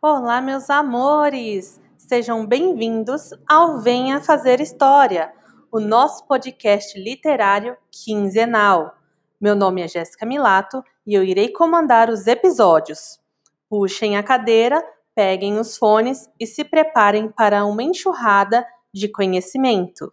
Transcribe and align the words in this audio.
Olá, 0.00 0.40
meus 0.40 0.70
amores! 0.70 1.80
Sejam 1.96 2.46
bem-vindos 2.46 3.30
ao 3.48 3.80
Venha 3.80 4.20
Fazer 4.20 4.60
História, 4.60 5.32
o 5.72 5.80
nosso 5.80 6.24
podcast 6.24 6.96
literário 6.96 7.76
quinzenal. 7.90 8.94
Meu 9.40 9.56
nome 9.56 9.82
é 9.82 9.88
Jéssica 9.88 10.24
Milato 10.24 10.84
e 11.04 11.14
eu 11.14 11.24
irei 11.24 11.48
comandar 11.48 12.10
os 12.10 12.28
episódios. 12.28 13.18
Puxem 13.68 14.16
a 14.16 14.22
cadeira, 14.22 14.80
peguem 15.16 15.58
os 15.58 15.76
fones 15.76 16.30
e 16.38 16.46
se 16.46 16.62
preparem 16.62 17.28
para 17.28 17.64
uma 17.64 17.82
enxurrada 17.82 18.64
de 18.94 19.08
conhecimento. 19.08 20.12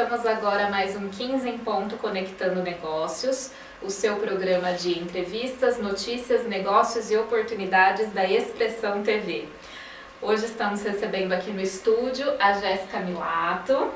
Começamos 0.00 0.26
agora 0.26 0.70
mais 0.70 0.96
um 0.96 1.10
15 1.10 1.46
em 1.46 1.58
ponto 1.58 1.98
Conectando 1.98 2.62
Negócios, 2.62 3.50
o 3.82 3.90
seu 3.90 4.16
programa 4.16 4.72
de 4.72 4.98
entrevistas, 4.98 5.78
notícias, 5.78 6.46
negócios 6.46 7.10
e 7.10 7.18
oportunidades 7.18 8.10
da 8.10 8.24
Expressão 8.24 9.02
TV. 9.02 9.46
Hoje 10.22 10.44
estamos 10.44 10.82
recebendo 10.82 11.32
aqui 11.32 11.50
no 11.50 11.62
estúdio 11.62 12.30
a 12.38 12.52
Jéssica 12.52 13.00
Milato, 13.00 13.90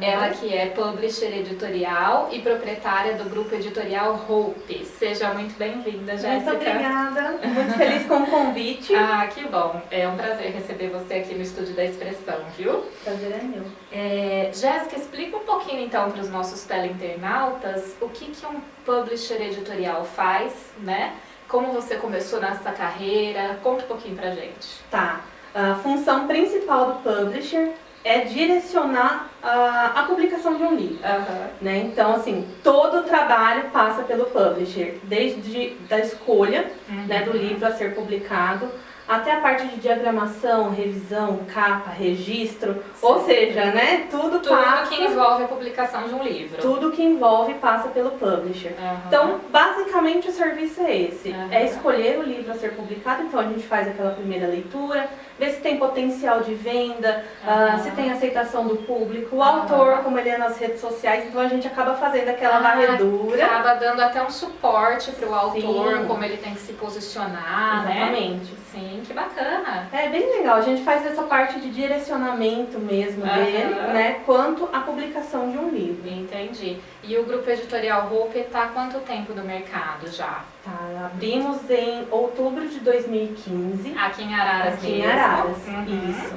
ela 0.00 0.28
que 0.28 0.54
é 0.54 0.66
publisher 0.66 1.36
editorial 1.36 2.28
e 2.30 2.40
proprietária 2.40 3.14
do 3.14 3.28
grupo 3.28 3.52
editorial 3.52 4.14
Hope. 4.28 4.84
Seja 4.84 5.34
muito 5.34 5.58
bem-vinda, 5.58 6.12
Jéssica. 6.16 6.52
Muito 6.52 6.52
obrigada, 6.52 7.38
muito 7.42 7.76
feliz 7.76 8.06
com 8.06 8.22
o 8.22 8.26
convite. 8.28 8.94
Ah, 9.08 9.26
que 9.26 9.42
bom. 9.48 9.82
É 9.90 10.06
um 10.06 10.16
prazer 10.16 10.52
receber 10.52 10.88
você 10.90 11.14
aqui 11.14 11.34
no 11.34 11.42
estúdio 11.42 11.74
da 11.74 11.84
Expressão, 11.84 12.38
viu? 12.56 12.84
Prazer 13.02 13.32
é 13.32 13.42
meu. 13.42 13.64
É, 13.90 14.50
Jéssica, 14.54 14.96
explica 14.96 15.36
um 15.36 15.44
pouquinho 15.44 15.84
então 15.84 16.12
para 16.12 16.20
os 16.20 16.30
nossos 16.30 16.62
teleinternautas 16.62 17.96
o 18.00 18.08
que, 18.08 18.26
que 18.26 18.46
um 18.46 18.60
publisher 18.84 19.42
editorial 19.42 20.04
faz, 20.04 20.52
né? 20.78 21.14
Como 21.48 21.72
você 21.72 21.96
começou 21.96 22.40
nessa 22.40 22.70
carreira? 22.70 23.58
Conta 23.62 23.84
um 23.84 23.88
pouquinho 23.88 24.16
pra 24.16 24.30
gente. 24.30 24.80
Tá. 24.90 25.22
A 25.56 25.74
função 25.76 26.26
principal 26.26 26.92
do 26.92 26.94
publisher 27.02 27.70
é 28.04 28.20
direcionar 28.20 29.30
a, 29.42 29.92
a 30.00 30.02
publicação 30.02 30.54
de 30.54 30.62
um 30.62 30.74
livro. 30.74 30.98
Aham. 31.02 31.46
Né? 31.62 31.78
Então, 31.78 32.14
assim, 32.14 32.46
todo 32.62 32.98
o 32.98 33.02
trabalho 33.04 33.70
passa 33.72 34.02
pelo 34.02 34.26
publisher, 34.26 35.00
desde 35.04 35.70
da 35.88 35.98
escolha 35.98 36.70
Uhum. 36.88 37.06
né, 37.06 37.22
do 37.22 37.32
livro 37.36 37.66
a 37.66 37.72
ser 37.72 37.94
publicado, 37.94 38.68
até 39.08 39.32
a 39.32 39.40
parte 39.40 39.66
de 39.68 39.76
diagramação, 39.76 40.70
revisão, 40.70 41.40
capa, 41.52 41.90
registro, 41.90 42.82
ou 43.00 43.24
seja, 43.24 43.66
né, 43.66 44.06
tudo, 44.10 44.40
Tudo 44.40 44.48
passa, 44.48 44.90
que 44.94 45.02
envolve 45.04 45.44
a 45.44 45.48
publicação 45.48 46.08
de 46.08 46.14
um 46.14 46.22
livro. 46.22 46.60
tudo 46.60 46.90
que 46.90 47.02
envolve 47.02 47.54
passa 47.54 47.88
pelo 47.88 48.10
publisher. 48.12 48.74
Aham. 48.78 49.00
Então, 49.06 49.40
basicamente 49.50 50.28
o 50.28 50.32
serviço 50.32 50.80
é 50.82 50.96
esse: 50.96 51.30
Aham. 51.30 51.48
é 51.52 51.64
escolher 51.66 52.18
o 52.18 52.22
livro 52.22 52.50
a 52.52 52.54
ser 52.56 52.72
publicado. 52.74 53.22
Então, 53.22 53.38
a 53.40 53.44
gente 53.44 53.62
faz 53.66 53.86
aquela 53.88 54.10
primeira 54.10 54.46
leitura, 54.48 55.08
ver 55.38 55.50
se 55.52 55.60
tem 55.60 55.76
potencial 55.78 56.40
de 56.40 56.54
venda, 56.54 57.24
ah, 57.46 57.50
Aham. 57.74 57.78
se 57.78 57.90
tem 57.92 58.10
aceitação 58.10 58.66
do 58.66 58.76
público, 58.76 59.36
o 59.36 59.42
autor, 59.42 59.98
como 59.98 60.18
ele 60.18 60.30
é 60.30 60.38
nas 60.38 60.58
redes 60.58 60.80
sociais. 60.80 61.24
Então, 61.26 61.40
a 61.40 61.48
gente 61.48 61.66
acaba 61.66 61.94
fazendo 61.94 62.28
aquela 62.28 62.56
Ah, 62.56 62.60
varredura. 62.60 63.44
Acaba 63.46 63.74
dando 63.74 64.00
até 64.00 64.22
um 64.22 64.30
suporte 64.30 65.10
para 65.12 65.28
o 65.28 65.34
autor, 65.34 65.98
Sim. 65.98 66.06
como 66.06 66.24
ele 66.24 66.36
tem 66.38 66.54
que 66.54 66.60
se 66.60 66.72
posicionar, 66.72 67.84
né? 67.84 67.96
Exatamente. 68.02 68.54
Sim, 68.72 68.95
que 69.00 69.12
bacana. 69.12 69.88
É 69.92 70.08
bem 70.08 70.26
legal, 70.38 70.56
a 70.56 70.60
gente 70.60 70.82
faz 70.82 71.04
essa 71.06 71.22
parte 71.24 71.58
de 71.60 71.70
direcionamento 71.70 72.78
mesmo 72.78 73.24
Aham. 73.24 73.34
dele, 73.44 73.74
né? 73.92 74.20
Quanto 74.24 74.68
à 74.72 74.80
publicação 74.80 75.50
de 75.50 75.58
um 75.58 75.68
livro. 75.70 76.08
Entendi. 76.08 76.78
E 77.02 77.16
o 77.18 77.24
grupo 77.24 77.48
editorial 77.50 78.08
Hope 78.12 78.38
está 78.38 78.64
há 78.64 78.66
quanto 78.68 78.98
tempo 79.00 79.32
no 79.34 79.42
mercado 79.44 80.08
já? 80.10 80.40
Tá, 80.64 81.06
abrimos 81.12 81.68
em 81.70 82.06
outubro 82.10 82.66
de 82.68 82.80
2015. 82.80 83.94
Aqui 83.98 84.22
em 84.24 84.34
Araras 84.34 84.74
Aqui 84.74 84.88
em 84.92 84.98
mesmo? 85.02 85.12
Araras, 85.12 85.66
Uhum. 85.68 86.10
isso. 86.10 86.34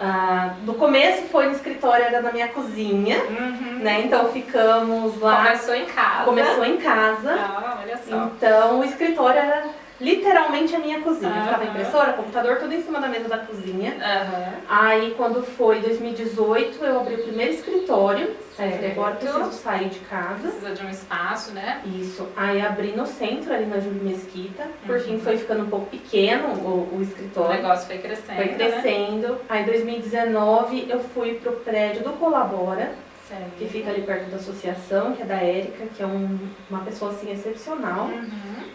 Ah, 0.00 0.54
no 0.64 0.74
começo 0.74 1.22
foi 1.24 1.46
no 1.46 1.52
escritório, 1.52 2.04
era 2.04 2.20
na 2.22 2.30
minha 2.32 2.46
cozinha, 2.48 3.18
Uhum. 3.18 3.78
né? 3.80 4.02
Então 4.04 4.28
ficamos 4.32 5.20
lá. 5.20 5.44
Começou 5.46 5.74
em 5.74 5.86
casa. 5.86 6.24
Começou 6.24 6.64
em 6.64 6.76
casa. 6.76 7.32
Ah, 7.34 7.78
olha 7.82 7.96
só. 7.96 8.16
Então 8.16 8.78
o 8.80 8.84
escritório 8.84 9.40
era 9.40 9.64
literalmente 10.00 10.74
a 10.74 10.78
minha 10.78 11.00
cozinha. 11.00 11.30
Aham. 11.32 11.44
Ficava 11.44 11.64
impressora, 11.64 12.12
computador, 12.12 12.56
tudo 12.58 12.72
em 12.74 12.82
cima 12.82 13.00
da 13.00 13.08
mesa 13.08 13.28
da 13.28 13.38
cozinha. 13.38 13.96
Aham. 14.00 14.52
Aí 14.68 15.14
quando 15.16 15.42
foi 15.42 15.80
2018, 15.80 16.84
eu 16.84 17.00
abri 17.00 17.14
o 17.14 17.22
primeiro 17.24 17.52
escritório. 17.52 18.36
Falei, 18.56 18.90
agora 18.90 19.14
preciso 19.14 19.52
sair 19.52 19.88
de 19.88 20.00
casa. 20.00 20.48
Precisa 20.48 20.74
de 20.74 20.84
um 20.84 20.90
espaço, 20.90 21.52
né? 21.52 21.80
Isso. 21.86 22.26
Aí 22.36 22.60
abri 22.60 22.88
no 22.96 23.06
centro, 23.06 23.52
ali 23.54 23.66
na 23.66 23.78
Júlio 23.78 24.02
Mesquita. 24.02 24.64
Por 24.84 24.96
Uhum. 24.96 25.00
fim 25.02 25.18
foi 25.20 25.36
ficando 25.36 25.62
um 25.64 25.68
pouco 25.70 25.86
pequeno 25.86 26.48
o, 26.54 26.88
o 26.92 26.98
O 26.98 27.02
escritório. 27.02 27.54
negócio 27.62 27.86
foi 27.86 27.98
crescendo. 27.98 28.36
Foi 28.36 28.46
Né? 28.46 28.54
crescendo. 28.54 29.38
Aí 29.48 29.62
em 29.62 29.66
2019 29.66 30.86
eu 30.90 30.98
fui 31.00 31.34
pro 31.34 31.52
prédio 31.52 32.02
do 32.02 32.12
Colabora, 32.14 32.92
Certo. 33.28 33.50
que 33.58 33.66
fica 33.68 33.90
ali 33.90 34.02
perto 34.02 34.30
da 34.30 34.36
associação, 34.36 35.12
que 35.12 35.20
é 35.22 35.24
da 35.26 35.36
Érica, 35.36 35.84
que 35.94 36.02
é 36.02 36.06
um- 36.06 36.38
uma 36.70 36.80
pessoa 36.80 37.10
assim 37.10 37.30
excepcional. 37.30 38.06
Uhum. 38.06 38.28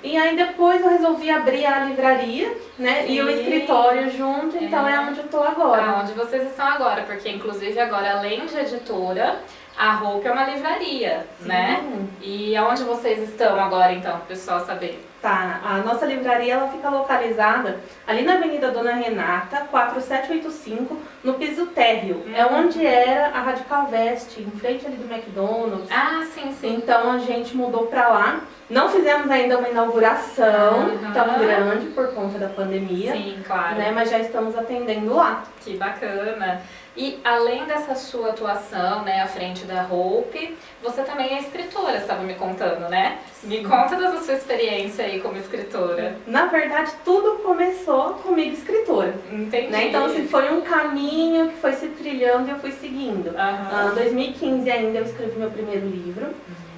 E 0.04 0.16
aí 0.16 0.36
depois 0.36 0.80
eu 0.82 0.90
resolvi 0.90 1.30
abrir 1.32 1.66
a 1.66 1.86
livraria, 1.86 2.56
né? 2.78 3.08
E 3.08 3.20
o 3.22 3.28
Sim. 3.28 3.40
escritório 3.42 4.12
junto, 4.12 4.56
então 4.64 4.88
é, 4.88 4.94
É. 4.96 5.00
onde 5.00 5.20
eu 5.20 5.28
tô 5.28 5.42
agora. 5.42 6.00
Onde 6.02 6.12
vocês 6.14 6.44
estão 6.50 6.68
agora, 6.68 7.02
porque 7.04 7.30
inclusive 7.30 7.80
agora, 7.80 8.18
além 8.20 8.46
de 8.46 8.56
editora, 8.58 9.40
a 9.78 10.04
Hope 10.04 10.28
é 10.28 10.32
uma 10.32 10.44
livraria, 10.50 11.26
né? 11.42 11.80
Sim. 11.82 12.10
E 12.22 12.56
aonde 12.56 12.84
vocês 12.84 13.28
estão 13.28 13.60
agora, 13.60 13.92
então, 13.92 14.18
pro 14.20 14.28
pessoal 14.28 14.60
saber? 14.66 15.04
Tá, 15.24 15.62
a 15.64 15.78
nossa 15.78 16.06
livraria 16.06 16.56
ela 16.56 16.68
fica 16.68 16.90
localizada 16.90 17.80
ali 18.06 18.24
na 18.24 18.34
Avenida 18.34 18.72
Dona 18.72 18.92
Renata, 18.92 19.66
4785, 19.72 20.98
no 21.24 21.36
piso 21.36 21.68
térreo. 21.68 22.26
É 22.36 22.46
Uhum. 22.46 22.66
onde 22.66 22.86
era 22.86 23.28
a 23.28 23.40
Radical 23.40 23.88
Vest, 23.88 24.38
em 24.38 24.52
frente 24.60 24.86
ali 24.86 24.98
do 24.98 25.10
McDonald's. 25.10 25.90
Ah, 25.90 26.26
sim, 26.34 26.52
sim. 26.60 26.76
Então 26.76 27.10
a 27.14 27.20
gente 27.20 27.56
mudou 27.56 27.86
pra 27.88 28.10
lá. 28.10 28.42
Não 28.70 28.90
fizemos 28.90 29.32
ainda 29.32 29.58
uma 29.60 29.70
inauguração 29.70 30.90
Aham. 30.92 31.14
tão 31.14 31.40
grande 31.40 31.86
por 31.92 32.08
conta 32.14 32.38
da 32.38 32.48
pandemia, 32.50 33.14
Sim, 33.14 33.42
claro. 33.48 33.76
né? 33.76 33.92
Mas 33.96 34.10
já 34.10 34.20
estamos 34.20 34.58
atendendo 34.58 35.14
lá. 35.16 35.44
Que 35.62 35.78
bacana. 35.78 36.62
E 36.96 37.20
além 37.24 37.66
dessa 37.66 37.96
sua 37.96 38.30
atuação, 38.30 39.04
né, 39.04 39.22
à 39.22 39.28
frente 39.28 39.66
da 39.66 39.88
Hope, 39.90 40.56
você 40.82 41.02
também 41.02 41.34
é 41.36 41.40
escritora, 41.40 41.94
você 41.94 41.98
estava 42.04 42.22
me 42.22 42.36
contando, 42.36 42.88
né? 42.88 43.18
Me 43.42 43.64
conta 43.64 43.96
da 43.96 44.20
sua 44.22 44.36
experiência 44.36 45.04
aí 45.06 45.20
como 45.20 45.36
escritora. 45.38 46.16
Na 46.28 46.46
verdade, 46.46 46.92
tudo 47.04 47.40
começou 47.44 48.14
comigo 48.16 48.54
escritora. 48.54 49.16
Entendi. 49.32 49.68
Né? 49.70 49.88
Então, 49.88 50.06
assim, 50.06 50.28
foi 50.28 50.54
um 50.54 50.62
caminho 50.62 51.50
que 51.50 51.58
foi 51.58 51.74
se 51.74 51.88
trilhando 51.88 52.48
e 52.48 52.52
eu 52.52 52.60
fui 52.60 52.72
seguindo. 52.72 53.36
Aham. 53.36 53.92
Em 53.92 53.96
2015 53.96 54.70
ainda 54.72 55.00
eu 55.00 55.06
escrevi 55.06 55.40
meu 55.40 55.50
primeiro 55.50 55.88
livro. 55.88 56.28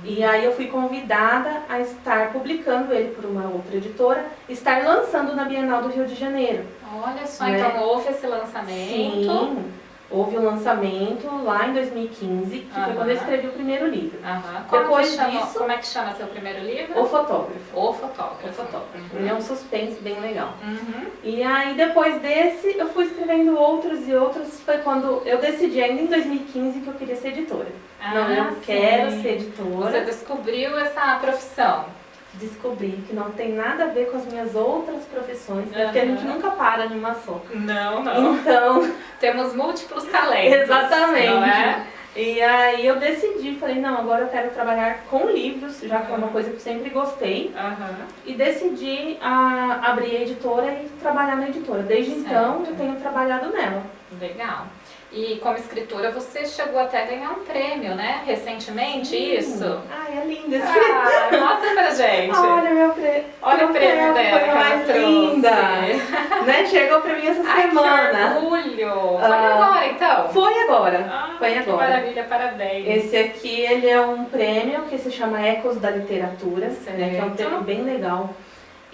E 0.05 0.23
aí 0.23 0.45
eu 0.45 0.53
fui 0.53 0.67
convidada 0.67 1.63
a 1.67 1.79
estar 1.79 2.31
publicando 2.31 2.93
ele 2.93 3.09
por 3.15 3.25
uma 3.25 3.49
outra 3.49 3.75
editora, 3.75 4.23
estar 4.47 4.83
lançando 4.83 5.35
na 5.35 5.45
Bienal 5.45 5.81
do 5.81 5.89
Rio 5.89 6.05
de 6.05 6.13
Janeiro. 6.13 6.63
Olha 7.03 7.25
só, 7.25 7.45
Né? 7.45 7.59
então 7.59 7.81
houve 7.83 8.09
esse 8.11 8.25
lançamento. 8.27 8.87
Sim, 8.87 9.65
houve 10.09 10.37
o 10.37 10.41
lançamento 10.43 11.27
lá 11.43 11.67
em 11.67 11.73
2015, 11.73 12.59
que 12.59 12.69
Aham. 12.75 12.85
foi 12.85 12.93
quando 12.95 13.09
eu 13.09 13.15
escrevi 13.15 13.47
o 13.47 13.51
primeiro 13.51 13.87
livro. 13.87 14.19
Aham. 14.23 14.65
Como, 14.69 14.81
Depois 14.83 15.13
chama, 15.15 15.29
disso- 15.31 15.57
como 15.57 15.71
é 15.71 15.77
que 15.77 15.87
chama 15.87 16.13
seu 16.13 16.27
primeiro 16.27 16.59
livro? 16.59 17.01
O 17.01 17.05
fotógrafo. 17.05 17.59
O 17.73 17.93
Fotógrafo. 17.93 18.47
O 18.47 18.53
fotógrafo. 18.53 19.15
Uhum. 19.17 19.27
É 19.27 19.33
um 19.33 19.41
suspense 19.41 19.99
bem 20.01 20.19
legal. 20.19 20.53
Uhum. 20.63 21.05
E 21.23 21.41
aí 21.43 21.73
depois 21.75 22.21
desse 22.21 22.77
eu 22.77 22.87
fui 22.89 23.05
escrevendo 23.05 23.57
outros 23.57 24.07
e 24.07 24.13
outros. 24.13 24.59
Foi 24.61 24.77
quando 24.79 25.21
eu 25.25 25.37
decidi 25.39 25.81
ainda 25.81 26.01
em 26.01 26.07
2015 26.07 26.79
que 26.81 26.87
eu 26.87 26.93
queria 26.93 27.15
ser 27.15 27.29
editora. 27.29 27.67
Não, 28.13 28.23
Ah, 28.27 28.33
eu 28.51 28.55
quero 28.63 29.11
sim. 29.11 29.21
ser 29.23 29.29
editora. 29.35 29.91
Você 29.91 30.01
descobriu 30.01 30.77
essa 30.77 31.15
profissão. 31.19 31.85
Descobri 32.39 33.03
que 33.07 33.13
não 33.15 33.31
tem 33.31 33.53
nada 33.53 33.85
a 33.85 33.87
ver 33.87 34.11
com 34.11 34.17
as 34.17 34.25
minhas 34.25 34.55
outras 34.55 35.03
profissões, 35.05 35.69
né? 35.71 35.85
porque 35.85 35.99
a 35.99 36.05
gente 36.05 36.23
nunca 36.23 36.51
para 36.51 36.87
numa 36.89 37.13
só. 37.15 37.41
Não, 37.53 38.03
não. 38.03 38.35
Então, 38.35 38.91
Temos 39.19 39.55
múltiplos 39.55 40.03
talentos. 40.05 40.61
exatamente. 40.61 41.27
Não 41.29 41.45
é? 41.45 41.85
E 42.15 42.41
aí 42.41 42.85
eu 42.87 42.95
decidi, 42.97 43.57
falei, 43.59 43.75
não, 43.75 43.97
agora 43.97 44.21
eu 44.23 44.29
quero 44.29 44.49
trabalhar 44.51 45.03
com 45.09 45.27
livros, 45.29 45.81
já 45.81 45.99
que 45.99 46.13
é 46.13 46.15
uma 46.15 46.29
coisa 46.29 46.49
que 46.49 46.55
eu 46.55 46.59
sempre 46.61 46.89
gostei. 46.89 47.53
Aham. 47.57 48.07
E 48.25 48.33
decidi 48.33 49.17
a, 49.21 49.91
abrir 49.91 50.15
a 50.15 50.21
editora 50.21 50.71
e 50.81 50.87
trabalhar 51.01 51.35
na 51.35 51.49
editora. 51.49 51.83
Desde 51.83 52.11
então 52.13 52.59
Certo. 52.59 52.69
eu 52.69 52.75
tenho 52.77 52.95
trabalhado 53.01 53.49
nela. 53.51 53.83
Legal. 54.19 54.65
E 55.17 55.37
como 55.41 55.55
escritora, 55.55 56.11
você 56.11 56.45
chegou 56.45 56.77
até 56.77 57.03
a 57.03 57.05
ganhar 57.05 57.31
um 57.31 57.45
prêmio, 57.45 57.95
né? 57.95 58.21
Recentemente, 58.25 59.15
isso? 59.15 59.79
Ai, 59.89 60.17
é 60.21 60.25
lindo 60.25 60.53
esse 60.53 60.65
Ah, 60.67 61.29
mostra 61.31 61.69
pra 61.73 61.89
gente. 61.91 62.35
Olha 62.35 62.69
meu 62.73 62.89
prêmio. 62.89 63.23
Olha 63.41 63.65
o 63.65 63.69
prêmio 63.69 64.13
dela 64.13 64.39
que 64.39 64.49
ela 64.49 64.55
mais 64.55 64.83
trouxe. 64.85 64.99
linda. 65.05 65.51
né? 66.45 66.65
Chegou 66.69 66.99
pra 66.99 67.13
mim 67.15 67.27
essa 67.27 67.41
Ai, 67.49 67.61
semana. 67.61 68.09
que 68.39 68.45
orgulho! 68.45 68.91
Foi 69.17 69.31
Ah, 69.31 69.53
agora, 69.55 69.87
então? 69.87 70.29
Foi 70.33 70.59
agora. 70.63 71.05
Ah, 71.09 71.35
foi 71.39 71.51
que 71.53 71.59
agora. 71.59 71.77
maravilha, 71.89 72.23
parabéns. 72.25 73.05
Esse 73.05 73.17
aqui, 73.17 73.61
ele 73.61 73.87
é 73.89 74.01
um 74.01 74.25
prêmio 74.25 74.81
que 74.89 74.97
se 74.97 75.09
chama 75.11 75.39
Ecos 75.39 75.77
da 75.77 75.91
Literatura, 75.91 76.67
né, 76.67 77.09
que 77.11 77.15
é 77.15 77.23
um 77.23 77.27
Certo. 77.29 77.35
prêmio 77.37 77.61
bem 77.61 77.83
legal. 77.83 78.31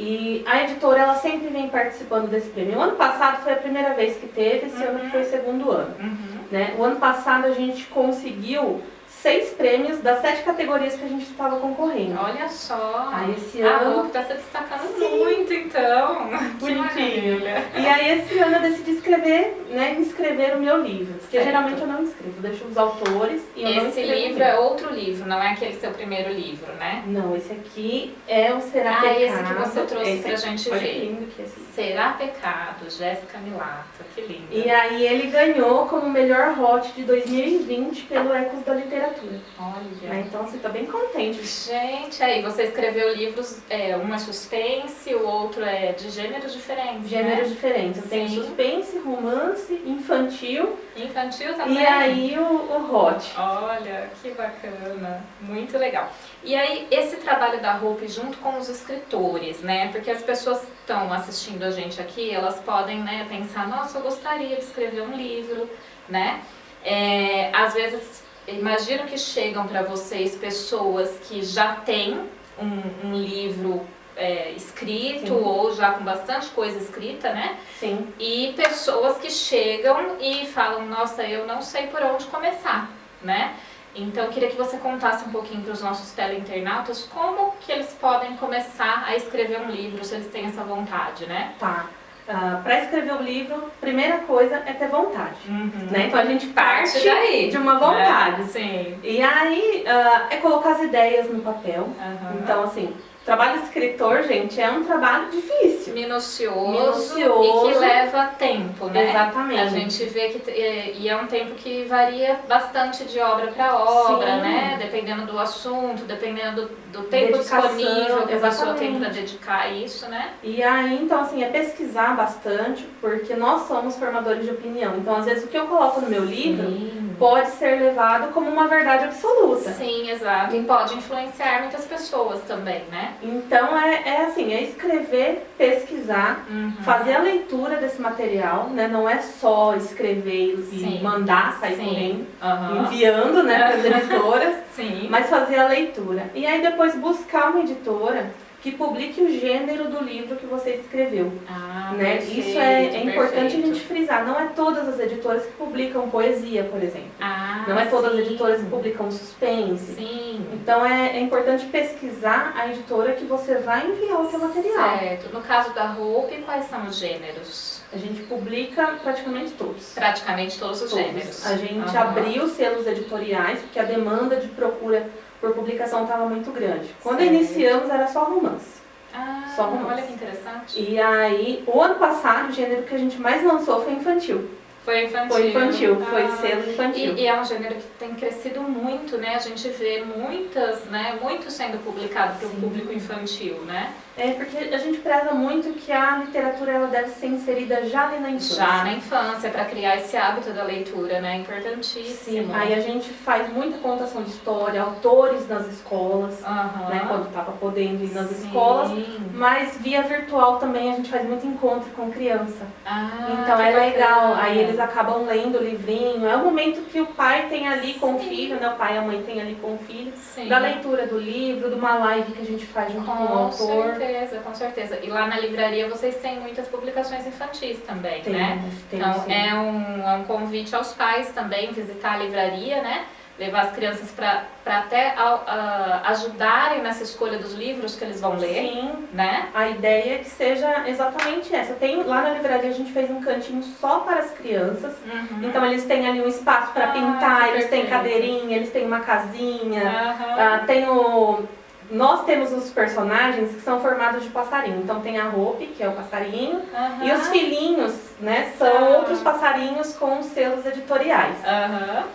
E 0.04 0.44
a 0.48 0.64
editora, 0.64 1.00
ela 1.02 1.14
sempre 1.14 1.50
vem 1.50 1.70
participando 1.70 2.28
desse 2.28 2.50
prêmio. 2.50 2.80
O 2.80 2.82
ano 2.82 2.96
passado 2.96 3.44
foi 3.44 3.54
a 3.54 3.58
primeira 3.58 3.94
vez 3.94 4.18
que 4.18 4.26
teve, 4.28 4.66
esse 4.66 4.84
ano 4.84 5.00
Uhum. 5.04 5.10
foi 5.12 5.22
o 5.22 5.26
segundo 5.26 5.70
ano. 5.72 5.94
Uhum. 6.00 6.18
Né? 6.50 6.74
O 6.80 6.84
ano 6.84 6.96
passado 6.96 7.46
a 7.46 7.52
gente 7.52 7.86
conseguiu 7.86 8.82
seis 9.22 9.50
prêmios 9.52 10.00
das 10.00 10.20
sete 10.22 10.42
categorias 10.44 10.96
que 10.96 11.06
a 11.06 11.08
gente 11.08 11.24
estava 11.30 11.58
concorrendo. 11.60 12.18
Olha 12.20 12.50
só. 12.50 13.10
Aí 13.14 13.36
esse 13.36 13.62
A 13.62 13.78
ano- 13.78 13.94
roupa 13.96 14.10
tá 14.10 14.24
se 14.24 14.34
destacando 14.34 14.98
Sim. 14.98 15.18
muito, 15.20 15.54
então. 15.54 16.30
Bonitinho. 16.60 17.40
E 17.78 17.88
aí 17.88 18.20
esse 18.20 18.40
ano 18.40 18.56
eu 18.56 18.62
decidi 18.62 18.92
escrever, 18.92 19.66
né, 19.70 19.96
escrever 20.00 20.56
o 20.56 20.60
meu 20.60 20.82
livro. 20.82 21.14
Porque 21.20 21.38
Certo. 21.38 21.46
geralmente 21.46 21.82
eu 21.82 21.88
não 21.88 22.04
escrevo, 22.04 22.34
eu 22.38 22.42
deixo 22.50 22.66
os 22.66 22.78
autores 22.78 23.42
e 23.56 23.64
eu 23.64 23.70
não 23.76 23.88
Esse 23.90 24.02
escrevo. 24.02 24.28
livro 24.28 24.44
é 24.44 24.60
outro 24.60 24.94
livro, 24.94 25.28
não 25.28 25.42
é 25.42 25.50
aquele 25.52 25.76
seu 25.76 25.92
primeiro 25.92 26.32
livro, 26.32 26.72
né? 26.74 27.04
Não, 27.06 27.36
esse 27.36 27.52
aqui 27.54 28.16
é 28.28 28.52
o 28.54 28.60
Será 28.60 28.98
Ah, 28.98 29.02
Pecado. 29.02 29.22
esse 29.22 29.44
que 29.44 29.54
você 29.54 29.82
trouxe 29.82 30.10
Esse 30.12 30.24
pra 30.24 30.36
gente 30.36 30.70
ver. 30.72 31.00
lindo 31.06 31.26
que 31.28 31.42
esse. 31.44 31.60
Será 31.76 32.10
Pecado, 32.14 32.90
Jéssica 32.90 33.38
Milato. 33.38 34.04
Que 34.16 34.22
lindo. 34.22 34.48
E 34.52 34.70
aí 34.70 35.06
ele 35.06 35.28
ganhou 35.28 35.86
como 35.88 36.10
melhor 36.10 36.58
hot 36.60 36.92
de 36.94 37.04
2020 37.04 38.04
pelo 38.04 38.34
Ecos 38.34 38.62
da 38.64 38.74
Literatura. 38.74 39.11
Olha. 39.60 40.10
Né? 40.10 40.26
Então 40.28 40.44
você 40.44 40.58
tá 40.58 40.70
bem 40.70 40.86
contente. 40.86 41.44
Gente, 41.44 42.22
aí 42.24 42.42
você 42.42 42.64
escreveu 42.64 43.14
livros, 43.14 43.60
é, 43.70 43.96
um 43.98 44.14
é 44.14 44.18
suspense, 44.18 45.14
o 45.14 45.26
outro 45.26 45.64
é 45.64 45.92
de 45.94 46.10
gêneros 46.10 46.54
diferentes, 46.54 47.10
Gêneros 47.10 47.50
né? 47.50 47.54
diferentes. 47.56 48.10
Tem 48.10 48.28
suspense, 48.28 48.98
romance, 49.00 49.74
infantil 49.86 50.78
Infantil 50.96 51.54
também. 51.56 51.82
e 51.82 51.86
aí 51.86 52.38
o, 52.38 52.44
o 52.44 52.96
hot. 52.96 53.32
Olha, 53.38 54.10
que 54.22 54.32
bacana, 54.32 55.24
muito 55.40 55.78
legal. 55.78 56.12
E 56.44 56.54
aí, 56.54 56.88
esse 56.92 57.18
trabalho 57.18 57.62
da 57.62 57.78
Hope 57.78 58.08
junto 58.08 58.38
com 58.40 58.58
os 58.58 58.68
escritores, 58.68 59.62
né? 59.62 59.90
Porque 59.92 60.12
as 60.12 60.22
pessoas 60.22 60.60
que 60.60 60.72
estão 60.82 61.12
assistindo 61.14 61.64
a 61.64 61.72
gente 61.72 62.02
aqui, 62.02 62.32
elas 62.32 62.60
podem 62.60 63.00
né, 63.00 63.26
pensar, 63.30 63.68
nossa, 63.68 64.00
eu 64.00 64.02
gostaria 64.02 64.58
de 64.58 64.64
escrever 64.64 65.02
um 65.02 65.16
livro, 65.16 65.70
né? 66.10 66.42
É, 66.84 67.52
às 67.54 67.74
vezes, 67.74 68.21
imagino 68.48 69.06
que 69.06 69.18
chegam 69.18 69.68
para 69.68 69.84
vocês 69.84 70.36
pessoas 70.36 71.10
que 71.28 71.44
já 71.44 71.76
têm 71.76 72.30
um, 72.60 73.08
um 73.08 73.16
livro 73.16 73.86
é, 74.16 74.52
escrito 74.52 75.28
Sim. 75.28 75.44
ou 75.44 75.74
já 75.74 75.94
com 75.94 76.04
bastante 76.04 76.50
coisa 76.50 76.78
escrita, 76.78 77.34
né? 77.34 77.58
Sim. 77.80 78.14
E 78.20 78.54
pessoas 78.56 79.18
que 79.18 79.30
chegam 79.30 80.18
e 80.20 80.46
falam, 80.46 80.86
nossa, 80.86 81.24
eu 81.24 81.48
não 81.48 81.62
sei 81.62 81.88
por 81.88 82.02
onde 82.02 82.26
começar, 82.26 82.90
né? 83.22 83.56
Então, 83.94 84.24
eu 84.26 84.32
queria 84.32 84.50
que 84.50 84.56
você 84.56 84.78
contasse 84.78 85.26
um 85.26 85.32
pouquinho 85.32 85.64
para 85.64 85.74
os 85.74 85.82
nossos 85.82 86.12
teleinternautas 86.12 87.04
como 87.14 87.54
que 87.60 87.72
eles 87.72 87.94
podem 88.00 88.38
começar 88.38 89.04
a 89.06 89.16
escrever 89.18 89.60
um 89.60 89.70
livro, 89.70 90.04
se 90.06 90.16
eles 90.16 90.28
têm 90.28 90.46
essa 90.46 90.64
vontade, 90.64 91.26
né? 91.26 91.54
Tá. 91.60 91.90
Ah, 92.28 92.62
para 92.64 92.80
escrever 92.84 93.14
o 93.14 93.22
livro, 93.22 93.72
primeira 93.82 94.20
coisa 94.20 94.56
é 94.66 94.74
ter 94.74 94.88
vontade. 94.88 95.36
Uhum. 95.50 95.72
Né? 95.92 96.06
Então 96.08 96.20
a 96.20 96.26
gente 96.26 96.48
parte, 96.48 96.92
Parte 96.94 97.06
daí. 97.06 97.50
de 97.50 97.58
uma 97.58 97.78
vontade. 97.80 98.42
né? 98.42 98.48
Sim. 98.48 99.00
E 99.04 99.22
aí 99.22 99.84
ah, 99.88 100.28
é 100.30 100.38
colocar 100.38 100.72
as 100.72 100.82
ideias 100.82 101.30
no 101.30 101.42
papel. 101.42 101.90
Aham. 102.00 102.38
Então, 102.42 102.64
assim, 102.64 102.94
trabalho 103.26 103.60
de 103.60 103.66
escritor, 103.66 104.24
gente, 104.24 104.60
é 104.60 104.70
um 104.70 104.84
trabalho 104.84 105.30
difícil. 105.30 105.94
Minucioso, 105.94 107.16
Minucioso. 107.16 107.70
e 107.70 107.74
que 107.74 107.80
leva 107.80 108.26
tempo, 108.38 108.88
né? 108.88 109.10
Exatamente. 109.10 109.62
A 109.62 109.66
gente 109.68 110.06
vê 110.06 110.30
que 110.30 110.52
é, 110.52 110.94
e 110.94 111.08
é 111.08 111.16
um 111.16 111.28
tempo 111.28 111.54
que 111.56 111.86
varia 111.86 112.40
bastante 112.48 113.04
de 113.06 113.20
obra 113.20 113.48
para 113.48 113.76
obra, 113.76 114.36
Sim. 114.36 114.42
né? 114.42 114.78
Dependendo 114.80 115.26
do 115.26 115.38
assunto, 115.38 116.04
dependendo 116.04 116.64
do, 116.64 116.68
do 116.92 117.04
tempo 117.04 117.34
Dedicação, 117.34 117.62
disponível 117.76 118.28
que 118.28 118.34
a 118.34 118.40
pessoa 118.40 118.74
tem 118.74 119.00
para 119.00 119.10
dedicar 119.10 119.62
a 119.62 119.70
isso, 119.70 120.08
né? 120.08 120.32
E 120.42 120.64
aí, 120.64 121.02
então, 121.02 121.22
assim, 121.22 121.44
é 121.44 121.50
pesquisar 121.50 122.16
bastante, 122.16 122.86
porque 123.00 123.36
nós 123.36 123.68
somos 123.68 123.96
formadores 123.98 124.46
de 124.46 124.52
opinião. 124.52 124.96
Então, 124.98 125.16
às 125.18 125.26
vezes, 125.26 125.44
o 125.44 125.48
que 125.48 125.58
eu 125.58 125.68
coloco 125.68 126.02
no 126.02 126.10
meu 126.10 126.24
livro 126.24 126.68
Sim. 126.68 127.16
pode 127.20 127.50
ser 127.52 127.80
levado 127.80 128.32
como 128.34 128.50
uma 128.50 128.68
verdade 128.68 129.06
absoluta. 129.06 129.72
Sim, 129.74 130.10
exato. 130.10 130.56
E 130.56 130.64
pode 130.64 130.96
influenciar 130.96 131.62
muitas 131.62 131.86
pessoas 131.86 132.42
também, 132.42 132.84
né? 132.90 133.11
Então, 133.22 133.78
é, 133.78 134.02
é 134.06 134.26
assim, 134.26 134.54
é 134.54 134.64
escrever, 134.64 135.48
pesquisar, 135.58 136.46
Uhum. 136.50 136.74
fazer 136.84 137.14
a 137.14 137.20
leitura 137.20 137.78
desse 137.78 138.02
material, 138.02 138.70
né? 138.70 138.88
Não 138.88 139.10
é 139.10 139.20
só 139.20 139.76
escrever 139.76 140.56
e 140.58 140.64
Sim. 140.80 141.00
mandar 141.04 141.58
sair 141.60 141.76
Sim. 141.76 141.86
correndo, 141.86 142.26
Aham. 142.42 142.84
enviando, 142.86 143.44
né, 143.44 143.58
para 143.58 143.76
as 143.76 143.86
editoras. 143.86 144.56
Sim. 144.76 145.08
mas 145.10 145.30
fazer 145.30 145.60
a 145.60 145.68
leitura. 145.68 146.32
E 146.34 146.46
aí 146.46 146.62
depois 146.62 146.96
buscar 146.96 147.52
uma 147.52 147.60
editora 147.60 148.32
que 148.62 148.72
publique 148.72 149.20
o 149.20 149.40
gênero 149.40 149.90
do 149.90 150.04
livro 150.04 150.36
que 150.36 150.46
você 150.46 150.76
escreveu. 150.76 151.34
Ah, 151.50 151.94
né? 151.98 152.18
perfeito, 152.18 152.40
Isso 152.40 152.60
é, 152.60 152.86
é 152.86 153.04
importante 153.04 153.56
a 153.58 153.62
gente 153.62 153.80
frisar. 153.82 154.24
Não 154.24 154.40
é 154.40 154.50
todas 154.56 154.88
as 154.88 155.00
editoras 155.00 155.44
que 155.46 155.52
publicam 155.54 156.08
poesia, 156.10 156.64
por 156.66 156.82
exemplo. 156.82 157.10
Ah, 157.20 157.66
Não 157.68 157.80
é 157.80 157.86
todas 157.88 158.12
sim. 158.12 158.20
as 158.22 158.28
editoras 158.28 158.62
que 158.62 158.68
publicam 158.70 159.10
suspense. 159.10 159.96
Sim. 159.96 160.46
Então 160.54 160.86
é, 160.86 161.18
é 161.18 161.20
importante 161.20 161.66
pesquisar 161.66 162.54
a 162.56 162.68
editora 162.70 163.14
que 163.14 163.26
você 163.26 163.56
vai 163.56 163.88
enviar 163.88 164.22
o 164.22 164.30
seu 164.30 164.40
material. 164.40 165.00
Certo. 165.00 165.34
No 165.34 165.42
caso 165.42 165.74
da 165.74 165.94
Hope, 165.98 166.38
quais 166.44 166.66
são 166.66 166.86
os 166.86 166.98
gêneros? 166.98 167.82
A 167.92 167.98
gente 167.98 168.22
publica 168.24 168.96
praticamente 169.04 169.52
todos. 169.54 169.94
Praticamente 169.96 170.60
todos 170.60 170.82
os 170.84 170.90
Todos. 170.92 171.06
gêneros. 171.06 171.46
A 171.48 171.58
gente 171.58 171.98
Aham. 171.98 172.10
abriu 172.10 172.48
selos 172.48 172.86
editoriais 172.88 173.60
porque 173.60 173.80
a 173.80 173.84
demanda 173.84 174.36
de 174.38 174.48
procura 174.50 175.10
por 175.42 175.54
publicação 175.54 176.04
estava 176.04 176.26
muito 176.28 176.52
grande. 176.52 176.94
Quando 177.04 177.22
iniciamos 177.24 177.90
era 177.90 178.08
só 178.08 178.26
romance. 178.26 178.80
Ah, 179.14 179.52
Só 179.56 179.64
romance. 179.64 179.92
olha 179.94 180.02
que 180.04 180.14
interessante. 180.14 180.80
E 180.82 180.98
aí, 181.02 181.64
o 181.68 181.82
ano 181.82 181.96
passado, 181.96 182.48
o 182.50 182.52
gênero 182.54 182.84
que 182.84 182.96
a 182.96 182.98
gente 182.98 183.20
mais 183.20 183.44
lançou 183.44 183.84
foi 183.84 183.94
infantil. 183.94 184.50
Foi 184.86 185.04
infantil. 185.04 185.30
Foi 185.36 185.48
infantil, 185.50 186.02
foi 186.10 186.24
Ah. 186.24 186.38
selo 186.38 186.72
infantil. 186.72 187.14
E, 187.18 187.22
e 187.22 187.28
é 187.28 187.40
um 187.40 187.44
gênero 187.44 187.76
que 187.76 187.84
tem 188.00 188.14
crescido 188.16 188.62
muito, 188.62 189.18
né? 189.18 189.36
A 189.36 189.40
gente 189.40 189.68
vê 189.68 190.02
muitas, 190.04 190.86
né? 190.86 191.20
Muito 191.22 191.52
sendo 191.52 191.84
publicado 191.84 192.40
para 192.40 192.48
o 192.48 192.52
público 192.52 192.92
infantil, 192.94 193.56
né? 193.66 193.92
É 194.18 194.32
porque 194.34 194.58
a 194.58 194.78
gente 194.78 195.00
preza 195.00 195.32
muito 195.34 195.74
que 195.74 195.92
a 195.92 196.18
literatura 196.18 196.74
ela 196.74 196.88
deve 196.88 197.10
ser 197.10 197.28
inserida 197.28 197.86
já 197.86 198.08
ali 198.08 198.20
na 198.20 198.30
infância. 198.30 198.56
Já 198.58 198.84
na 198.84 198.94
infância, 198.94 199.50
para 199.50 199.66
criar 199.66 199.96
esse 199.98 200.18
hábito 200.18 200.52
da 200.52 200.64
leitura, 200.64 201.22
né? 201.22 201.36
Sim, 201.36 201.42
Importantíssimo. 201.42 202.54
aí 202.54 202.74
a 202.74 202.82
gente 202.82 203.10
faz 203.10 203.52
muita 203.52 203.78
contação 203.78 204.22
de 204.22 204.30
história, 204.30 204.82
autores 204.82 205.48
nas 205.48 205.66
escolas, 205.68 206.44
Aham. 206.44 206.90
né, 206.90 207.06
quando 207.08 207.28
estava 207.28 207.54
podendo 207.54 208.04
ir 208.04 208.14
nas 208.14 208.28
Sim. 208.30 208.48
escolas. 208.48 208.92
Mas 209.34 209.78
via 209.78 210.02
virtual 210.02 210.58
também 210.58 210.92
a 210.92 210.96
gente 210.98 211.10
faz 211.10 211.26
muito 211.26 211.48
encontro 211.48 211.90
com 211.92 212.12
criança. 212.12 212.66
Ah, 212.86 213.40
então 213.42 213.60
é 213.62 213.72
legal, 213.72 214.34
aí 214.36 214.60
eles 214.60 214.80
acabam 214.80 215.26
lendo 215.26 215.58
o 215.58 215.64
livrinho. 215.64 216.28
É 216.28 216.36
o 216.36 216.44
momento 216.44 216.82
que 216.90 217.00
o 217.00 217.06
pai 217.08 217.48
tem 217.50 217.68
ali 217.68 217.94
com 217.94 218.16
o 218.16 218.20
Sim. 218.20 218.28
filho, 218.28 218.60
né? 218.60 218.70
O 218.70 218.76
pai 218.76 218.96
e 218.96 218.98
a 218.98 219.02
mãe 219.02 219.24
tem 219.24 219.42
ali 219.42 219.56
com 219.56 219.76
o 219.76 219.78
filho. 219.78 220.12
Sim. 220.18 220.50
Da 220.50 220.58
leitura 220.60 221.08
do 221.08 221.18
livro, 221.18 221.70
de 221.70 221.76
uma 221.76 221.96
live 221.96 222.34
que 222.34 222.42
a 222.42 222.46
gente 222.46 222.66
faz 222.66 222.92
junto 222.92 223.06
com, 223.06 223.24
o 223.24 223.38
autor. 223.38 224.01
Certeza, 224.08 224.38
com 224.42 224.54
certeza. 224.54 225.00
E 225.02 225.08
lá 225.10 225.28
na 225.28 225.40
livraria 225.40 225.88
vocês 225.90 226.16
têm 226.18 226.40
muitas 226.40 226.68
publicações 226.68 227.26
infantis 227.28 227.80
também, 227.86 228.22
né? 228.26 228.60
Temos, 228.60 228.76
temos, 228.90 229.08
Então 229.18 229.24
sim. 229.26 229.34
é 229.34 229.54
um, 229.56 230.10
é 230.10 230.14
um 230.16 230.24
convite 230.24 230.76
aos 230.76 230.94
pais 230.94 231.30
também 231.32 231.72
visitar 231.72 232.14
a 232.14 232.18
livraria, 232.18 232.82
né? 232.82 233.06
Levar 233.40 233.62
as 233.62 233.72
crianças 233.72 234.12
para 234.12 234.44
até 234.66 235.16
a- 235.18 236.02
ajudarem 236.06 236.82
nessa 236.84 237.02
escolha 237.02 237.40
dos 237.40 237.54
livros 237.54 237.96
que 237.96 238.04
eles 238.04 238.22
vão 238.22 238.36
ler, 238.38 238.70
Sim, 238.70 239.08
né? 239.14 239.48
a 239.56 239.68
ideia 239.70 240.16
é 240.16 240.18
que 240.20 240.30
seja 240.30 240.88
exatamente 240.88 241.56
essa. 241.56 241.74
Tem, 241.74 242.04
lá 242.04 242.22
na 242.22 242.30
livraria 242.32 242.70
a 242.70 242.74
gente 242.74 242.92
fez 242.92 243.10
um 243.10 243.20
cantinho 243.22 243.64
só 243.64 244.00
para 244.02 244.20
as 244.20 244.32
crianças. 244.32 244.94
Uhum. 245.06 245.44
Então 245.44 245.66
eles 245.66 245.86
têm 245.86 246.08
ali 246.08 246.22
um 246.22 246.28
espaço 246.28 246.72
para 246.74 246.86
Ah, 246.86 246.92
pintar, 246.92 247.50
eles 247.50 247.68
têm 247.70 247.88
cadeirinha, 247.88 248.58
eles 248.58 248.70
têm 248.70 248.86
uma 248.86 249.00
casinha. 249.00 249.82
Aham. 249.90 250.36
Ah, 250.38 250.64
tem 250.68 250.88
o... 250.88 251.44
Nós 251.92 252.24
temos 252.24 252.52
os 252.54 252.70
personagens 252.72 253.52
que 253.54 253.62
são 253.62 253.80
formados 253.82 254.24
de 254.24 254.30
passarinho. 254.30 254.80
Então 254.82 255.02
tem 255.02 255.20
a 255.20 255.28
Hope, 255.30 255.68
que 255.68 255.84
é 255.84 255.90
o 255.90 255.92
passarinho, 255.92 256.62
e 257.04 257.12
os 257.12 257.28
filhinhos 257.28 257.94
né, 258.20 258.54
são 258.58 258.68
Ah. 258.94 258.98
outros 258.98 259.20
passarinhos 259.20 259.94
com 259.96 260.24
selos 260.24 260.66
editoriais. 260.66 261.36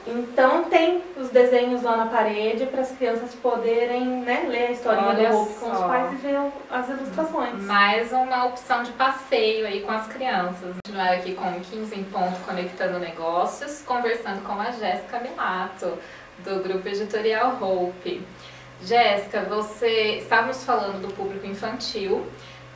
Então 0.07 0.65
tem 0.65 1.03
os 1.17 1.29
desenhos 1.31 1.83
lá 1.83 1.97
na 1.97 2.07
parede 2.07 2.65
para 2.67 2.81
as 2.81 2.91
crianças 2.93 3.35
poderem 3.35 4.05
né, 4.07 4.47
ler 4.49 4.69
a 4.69 4.71
historinha 4.71 5.09
Olha 5.09 5.29
do 5.31 5.37
Hope 5.43 5.55
com 5.55 5.71
os 5.71 5.79
pais 5.81 6.13
e 6.13 6.17
ver 6.17 6.41
as 6.71 6.89
ilustrações. 6.89 7.63
Mais 7.65 8.13
uma 8.13 8.47
opção 8.47 8.83
de 8.83 8.93
passeio 8.93 9.67
aí 9.67 9.83
com 9.83 9.93
as 9.93 10.07
crianças. 10.07 10.75
Continuar 10.87 11.13
aqui 11.13 11.35
com 11.35 11.49
o 11.49 11.61
15 11.61 11.95
em 11.99 12.05
ponto 12.05 12.39
conectando 12.47 12.99
negócios, 12.99 13.83
conversando 13.83 14.43
com 14.45 14.59
a 14.61 14.71
Jéssica 14.71 15.19
Milato, 15.21 15.93
do 16.39 16.63
grupo 16.63 16.87
editorial 16.89 17.57
Hope. 17.61 18.23
Jéssica, 18.83 19.43
você 19.43 20.19
estávamos 20.19 20.65
falando 20.65 21.01
do 21.01 21.13
público 21.15 21.47
infantil, 21.47 22.27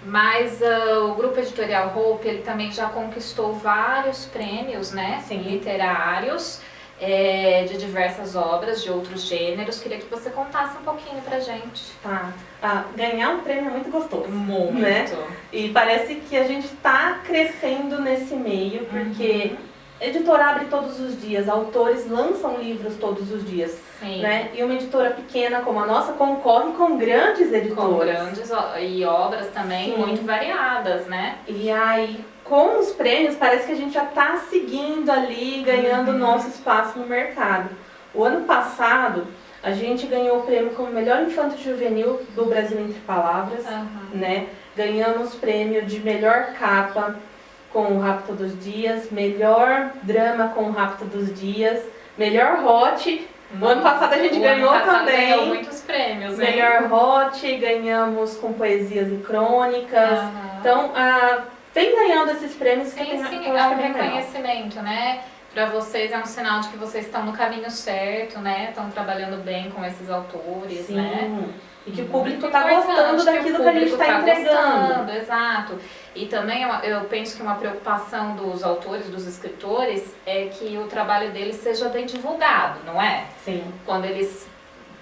mas 0.04 0.62
ah, 0.62 1.04
o 1.04 1.14
grupo 1.14 1.38
editorial 1.38 1.92
Hope 1.96 2.26
ele 2.26 2.42
também 2.42 2.72
já 2.72 2.88
conquistou 2.88 3.52
vários 3.54 4.24
prêmios, 4.26 4.92
né, 4.92 5.22
Sim. 5.26 5.42
literários. 5.42 6.60
é, 7.02 7.64
de 7.64 7.78
diversas 7.78 8.36
obras, 8.36 8.82
de 8.82 8.90
outros 8.90 9.22
gêneros. 9.22 9.80
Queria 9.80 9.96
que 9.96 10.04
você 10.04 10.28
contasse 10.28 10.76
um 10.76 10.82
pouquinho 10.82 11.20
pra 11.22 11.40
gente. 11.40 11.92
Tá. 12.02 12.30
Ah, 12.62 12.84
ganhar 12.94 13.30
um 13.30 13.40
prêmio 13.40 13.70
é 13.70 13.72
muito 13.72 13.90
gostoso. 13.90 14.28
Muito. 14.28 14.74
Né? 14.74 15.06
E 15.50 15.70
parece 15.70 16.16
que 16.16 16.36
a 16.36 16.44
gente 16.44 16.66
está 16.66 17.20
crescendo 17.24 18.02
nesse 18.02 18.34
meio, 18.34 18.84
porque 18.84 19.56
editora 20.00 20.46
abre 20.46 20.64
todos 20.66 20.98
os 21.00 21.20
dias, 21.20 21.48
autores 21.48 22.08
lançam 22.10 22.56
livros 22.56 22.96
todos 22.96 23.30
os 23.32 23.44
dias. 23.48 23.78
Sim. 24.00 24.22
Né? 24.22 24.50
E 24.54 24.62
uma 24.64 24.74
editora 24.74 25.10
pequena 25.10 25.60
como 25.60 25.78
a 25.80 25.86
nossa 25.86 26.12
concorre 26.14 26.72
com 26.72 26.96
grandes 26.96 27.50
Com 27.50 27.54
editoras. 27.56 28.18
grandes 28.18 28.50
o- 28.50 28.78
e 28.78 29.04
obras 29.04 29.48
também 29.48 29.92
Sim. 29.92 29.98
muito 29.98 30.24
variadas, 30.24 31.06
né? 31.06 31.36
E 31.46 31.70
aí, 31.70 32.24
com 32.44 32.78
os 32.78 32.92
prêmios, 32.92 33.36
parece 33.36 33.66
que 33.66 33.72
a 33.72 33.76
gente 33.76 33.92
já 33.92 34.04
está 34.04 34.36
seguindo 34.48 35.10
ali, 35.10 35.62
ganhando 35.62 36.12
Uhum. 36.12 36.18
nosso 36.18 36.48
espaço 36.48 36.98
no 36.98 37.06
mercado. 37.06 37.68
O 38.14 38.24
ano 38.24 38.46
passado, 38.46 39.26
a 39.62 39.70
gente 39.72 40.06
ganhou 40.06 40.38
o 40.38 40.42
prêmio 40.42 40.70
como 40.70 40.90
melhor 40.90 41.22
infanto 41.22 41.58
juvenil 41.58 42.22
do 42.34 42.46
Brasil 42.46 42.80
Entre 42.80 42.98
Palavras, 43.00 43.64
né? 44.14 44.46
Ganhamos 44.74 45.34
prêmio 45.34 45.84
de 45.84 46.00
melhor 46.00 46.54
capa 46.58 47.16
com 47.72 47.82
o 47.84 48.00
Rapto 48.00 48.32
dos 48.32 48.58
Dias, 48.62 49.10
melhor 49.10 49.90
drama 50.02 50.48
com 50.48 50.62
o 50.64 50.70
Rapto 50.72 51.04
dos 51.04 51.38
Dias, 51.38 51.82
melhor 52.18 52.64
hot. 52.64 53.28
O 53.60 53.64
ano 53.64 53.82
passado 53.82 54.12
a 54.14 54.18
gente 54.18 54.38
O 54.38 54.42
ganhou 54.42 54.70
ano 54.70 54.84
também. 54.84 55.28
ganhou 55.30 55.46
muitos 55.46 55.80
prêmios, 55.80 56.38
né? 56.38 56.50
Melhor 56.50 56.92
hot, 56.92 57.56
ganhamos 57.56 58.36
com 58.36 58.52
poesias 58.52 59.10
e 59.12 59.16
crônicas. 59.16 60.18
Aham. 60.18 60.56
Então, 60.60 60.92
ah, 60.94 61.44
vem 61.74 61.94
ganhando 61.96 62.30
esses 62.32 62.54
prêmios 62.54 62.92
que, 62.92 63.04
Sim, 63.04 63.10
tem- 63.10 63.24
sim, 63.26 63.38
que 63.40 63.48
é 63.48 63.58
acho 63.58 63.74
um 63.74 63.76
que 63.78 63.82
reconhecimento, 63.82 64.80
né? 64.82 65.20
Pra 65.52 65.66
vocês 65.66 66.12
é 66.12 66.18
um 66.18 66.26
sinal 66.26 66.60
de 66.60 66.68
que 66.68 66.76
vocês 66.76 67.06
estão 67.06 67.24
no 67.24 67.32
caminho 67.32 67.68
certo, 67.72 68.38
né? 68.38 68.66
Estão 68.68 68.88
trabalhando 68.88 69.42
bem 69.44 69.68
com 69.70 69.84
esses 69.84 70.08
autores, 70.08 70.86
Sim. 70.86 70.94
né? 70.94 71.44
E 71.86 71.92
que 71.92 72.02
o 72.02 72.08
público 72.08 72.46
está 72.46 72.68
gostando 72.68 73.18
que 73.18 73.24
daquilo 73.24 73.56
que 73.58 73.68
a 73.68 73.72
gente 73.72 73.92
está 73.92 74.04
tá 74.04 74.18
entregando. 74.20 74.88
gostando, 74.88 75.12
exato. 75.12 75.78
E 76.14 76.26
também 76.26 76.62
eu, 76.62 76.70
eu 76.70 77.04
penso 77.04 77.36
que 77.36 77.42
uma 77.42 77.54
preocupação 77.54 78.36
dos 78.36 78.62
autores, 78.62 79.06
dos 79.08 79.26
escritores, 79.26 80.14
é 80.26 80.46
que 80.46 80.76
o 80.76 80.86
trabalho 80.86 81.30
deles 81.30 81.56
seja 81.56 81.88
bem 81.88 82.04
divulgado, 82.04 82.80
não 82.84 83.00
é? 83.00 83.24
Sim. 83.44 83.64
quando 83.86 84.04
eles 84.04 84.46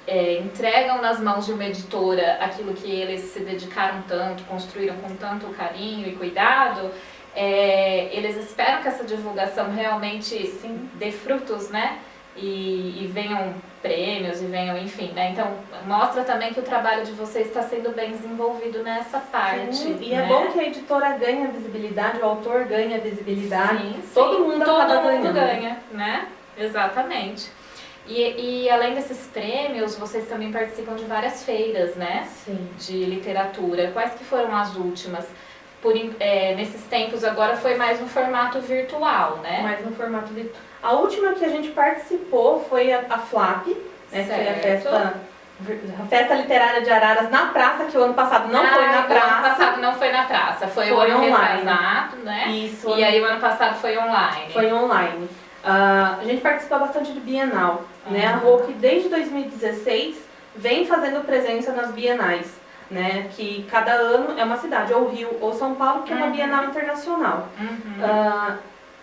é, 0.06 0.38
entregam 0.38 1.02
nas 1.02 1.20
mãos 1.20 1.46
de 1.46 1.52
uma 1.52 1.64
editora 1.64 2.38
aquilo 2.40 2.72
que 2.72 2.90
eles 2.90 3.20
se 3.20 3.40
dedicaram 3.40 4.02
tanto, 4.08 4.42
construíram 4.44 4.96
com 4.96 5.14
tanto 5.16 5.46
carinho 5.48 6.08
e 6.08 6.14
cuidado, 6.14 6.90
é, 7.34 8.08
eles 8.12 8.36
esperam 8.36 8.82
que 8.82 8.88
essa 8.88 9.04
divulgação 9.04 9.70
realmente 9.70 10.46
sim, 10.46 10.88
dê 10.94 11.10
frutos, 11.10 11.68
né? 11.68 11.98
E, 12.40 13.02
e 13.02 13.10
venham 13.12 13.54
prêmios 13.82 14.40
e 14.40 14.46
venham, 14.46 14.78
enfim, 14.78 15.10
né? 15.12 15.30
Então 15.30 15.50
mostra 15.86 16.22
também 16.24 16.52
que 16.52 16.60
o 16.60 16.62
trabalho 16.62 17.04
de 17.04 17.12
vocês 17.12 17.48
está 17.48 17.62
sendo 17.62 17.90
bem 17.94 18.12
desenvolvido 18.12 18.82
nessa 18.82 19.18
parte. 19.18 19.76
Sim, 19.76 19.98
E 20.00 20.12
é 20.12 20.18
né? 20.18 20.26
bom 20.26 20.46
que 20.52 20.58
a 20.60 20.64
editora 20.64 21.10
ganha 21.18 21.48
visibilidade, 21.48 22.18
o 22.20 22.24
autor 22.24 22.64
ganha 22.64 22.98
visibilidade. 23.00 23.78
Sim, 23.78 23.92
sim. 23.94 24.08
Todo 24.14 24.44
mundo 24.44 24.64
Todo 24.64 24.94
mundo 25.02 25.02
ganhando. 25.04 25.32
ganha, 25.34 25.78
né? 25.92 26.28
Exatamente. 26.56 27.50
E, 28.06 28.64
e 28.64 28.70
além 28.70 28.94
desses 28.94 29.26
prêmios, 29.26 29.96
vocês 29.96 30.26
também 30.28 30.50
participam 30.50 30.94
de 30.94 31.04
várias 31.04 31.44
feiras, 31.44 31.94
né? 31.94 32.26
Sim. 32.44 32.68
De 32.78 33.04
literatura. 33.04 33.90
Quais 33.92 34.14
que 34.14 34.24
foram 34.24 34.56
as 34.56 34.74
últimas? 34.76 35.26
Por, 35.82 35.94
é, 36.18 36.54
nesses 36.56 36.82
tempos 36.84 37.22
agora 37.22 37.56
foi 37.56 37.76
mais 37.76 38.00
no 38.00 38.08
formato 38.08 38.58
virtual, 38.60 39.38
né? 39.42 39.60
Mais 39.62 39.84
no 39.86 39.92
formato 39.94 40.32
virtual. 40.32 40.60
A 40.82 40.92
última 40.92 41.32
que 41.34 41.44
a 41.44 41.48
gente 41.48 41.68
participou 41.70 42.64
foi 42.68 42.92
a, 42.92 43.04
a 43.08 43.18
FLAP, 43.18 43.68
né? 44.10 44.24
Foi 44.24 44.48
a 44.48 44.54
festa, 44.54 45.14
a 46.02 46.06
festa 46.06 46.34
literária 46.34 46.82
de 46.82 46.90
Araras 46.90 47.30
na 47.30 47.46
praça, 47.46 47.84
que 47.84 47.96
o 47.96 48.02
ano 48.02 48.14
passado 48.14 48.50
não 48.52 48.64
foi 48.66 48.84
Ah, 48.84 48.86
na 48.86 48.92
O 48.92 48.98
ano 48.98 49.06
praça. 49.08 49.48
passado 49.48 49.80
não 49.80 49.94
foi 49.94 50.10
na 50.12 50.24
praça, 50.24 50.66
foi, 50.68 50.90
o 50.90 50.96
Foi 50.96 51.10
ano 51.10 51.24
online. 51.26 51.58
retrasado, 51.58 52.16
né? 52.24 52.46
Isso. 52.48 52.88
E 52.96 53.04
aí 53.04 53.20
o 53.20 53.24
ano 53.24 53.40
passado 53.40 53.76
foi 53.80 53.96
online. 53.96 54.52
Foi 54.52 54.72
online. 54.72 55.28
Ah, 55.64 56.16
a 56.20 56.24
gente 56.24 56.40
participou 56.40 56.80
bastante 56.80 57.12
de 57.12 57.20
Bienal. 57.20 57.82
Né? 58.06 58.26
A. 58.26 58.44
Hope, 58.46 58.72
desde 58.74 59.08
2016, 59.10 60.16
vem 60.56 60.86
fazendo 60.86 61.24
presença 61.24 61.72
nas 61.72 61.92
bienais. 61.92 62.46
Né? 62.90 63.28
Que 63.36 63.66
cada 63.70 63.92
ano 63.92 64.38
é 64.38 64.44
uma 64.44 64.56
cidade, 64.56 64.94
ou 64.94 65.08
Rio 65.10 65.28
ou 65.40 65.52
São 65.52 65.74
Paulo, 65.74 66.02
que 66.04 66.12
é 66.12 66.16
uma 66.16 66.26
Uhum. 66.26 66.32
bienal 66.32 66.64
internacional. 66.64 67.48
Uhum. 67.60 68.02
Ah, 68.02 68.56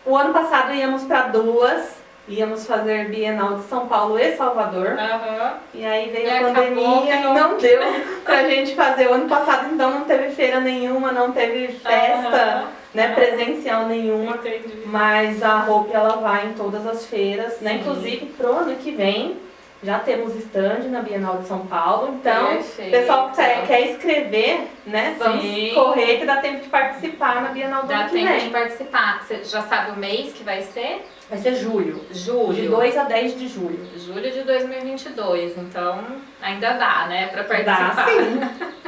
o 0.06 0.18
ano 0.18 0.34
passado 0.34 0.74
íamos 0.74 1.04
para 1.04 1.24
duas, 1.28 1.96
íamos 2.28 2.66
fazer 2.66 3.10
Bienal 3.10 3.56
de 3.58 3.64
São 3.66 3.88
Paulo 3.88 4.18
e 4.18 4.36
Salvador. 4.36 4.98
Aham. 4.98 5.54
E 5.76 5.86
aí 5.86 6.10
veio 6.10 6.26
E 6.26 6.30
a 6.32 6.34
acabou 6.40 6.54
pandemia 6.56 7.16
e 7.16 7.24
não- 7.24 7.58
deu 7.62 7.80
pra 8.24 8.44
gente 8.50 8.76
fazer. 8.76 9.08
O 9.08 9.14
ano 9.14 9.30
passado, 9.30 9.68
então, 9.72 9.92
não 9.92 10.02
teve 10.06 10.30
feira 10.32 10.60
nenhuma, 10.60 11.12
não 11.12 11.32
teve 11.32 11.68
festa 11.74 12.64
né, 12.96 13.10
presencial 13.14 13.86
nenhuma. 13.86 14.38
Entendi. 14.38 14.82
Mas 14.88 15.44
a 15.44 15.66
Hope 15.70 15.94
ela 15.94 16.16
vai 16.18 16.48
em 16.48 16.54
todas 16.54 16.88
as 16.88 17.06
feiras, 17.06 17.60
né? 17.62 17.74
Sim. 17.74 17.80
Inclusive 17.82 18.26
pro 18.38 18.52
ano 18.52 18.76
que 18.78 18.90
vem 18.92 19.38
já 19.84 20.00
temos 20.00 20.36
stand 20.36 20.90
na 20.90 21.02
Bienal 21.02 21.38
de 21.38 21.48
São 21.48 21.66
Paulo. 21.68 22.16
Então, 22.20 22.60
o 22.60 22.92
pessoal 22.92 23.30
que 23.30 23.36
quer, 23.36 23.68
quer 23.68 23.82
escrever, 23.92 24.68
né? 24.86 25.16
Vamos 25.20 25.42
Sim. 25.42 25.72
correr 25.74 26.18
que 26.18 26.26
dá 26.26 26.38
tempo 26.38 26.62
de 26.62 26.70
participar 26.70 27.42
na 27.42 27.50
Bienal 27.50 27.84
do 27.84 27.88
Dá 27.88 28.00
ano 28.00 28.10
que 28.10 28.16
tempo 28.16 28.34
de 28.34 28.40
vem. 28.40 28.50
participar. 28.50 29.24
Você 29.24 29.44
já 29.44 29.62
sabe 29.64 29.92
o 29.92 29.96
mês 29.98 30.34
que 30.34 30.44
vai 30.44 30.62
ser? 30.64 31.06
Vai 31.30 31.40
ser 31.40 31.56
julho. 31.56 32.06
Julho. 32.12 32.54
De 32.54 32.68
2 32.68 32.98
a 32.98 33.04
10 33.04 33.40
de 33.40 33.48
julho. 33.48 33.88
Julho 33.98 34.32
de 34.32 34.42
2022, 34.44 35.58
então 35.58 36.04
ainda 36.42 36.74
dá, 36.74 37.08
né, 37.08 37.28
para 37.28 37.44
participar. 37.44 37.96
Dá 37.96 38.06
sim. 38.06 38.66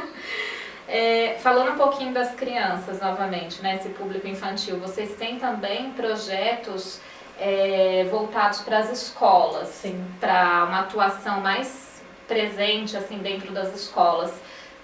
É, 0.90 1.36
falando 1.42 1.72
um 1.72 1.76
pouquinho 1.76 2.14
das 2.14 2.34
crianças 2.34 2.98
novamente, 2.98 3.60
né, 3.62 3.76
esse 3.76 3.90
público 3.90 4.26
infantil, 4.26 4.78
vocês 4.78 5.14
têm 5.16 5.38
também 5.38 5.90
projetos 5.90 6.98
é, 7.38 8.06
voltados 8.10 8.60
para 8.60 8.78
as 8.78 8.90
escolas, 8.90 9.84
para 10.20 10.64
uma 10.64 10.80
atuação 10.80 11.40
mais 11.40 12.02
presente 12.26 12.96
assim 12.96 13.18
dentro 13.18 13.52
das 13.52 13.74
escolas. 13.74 14.32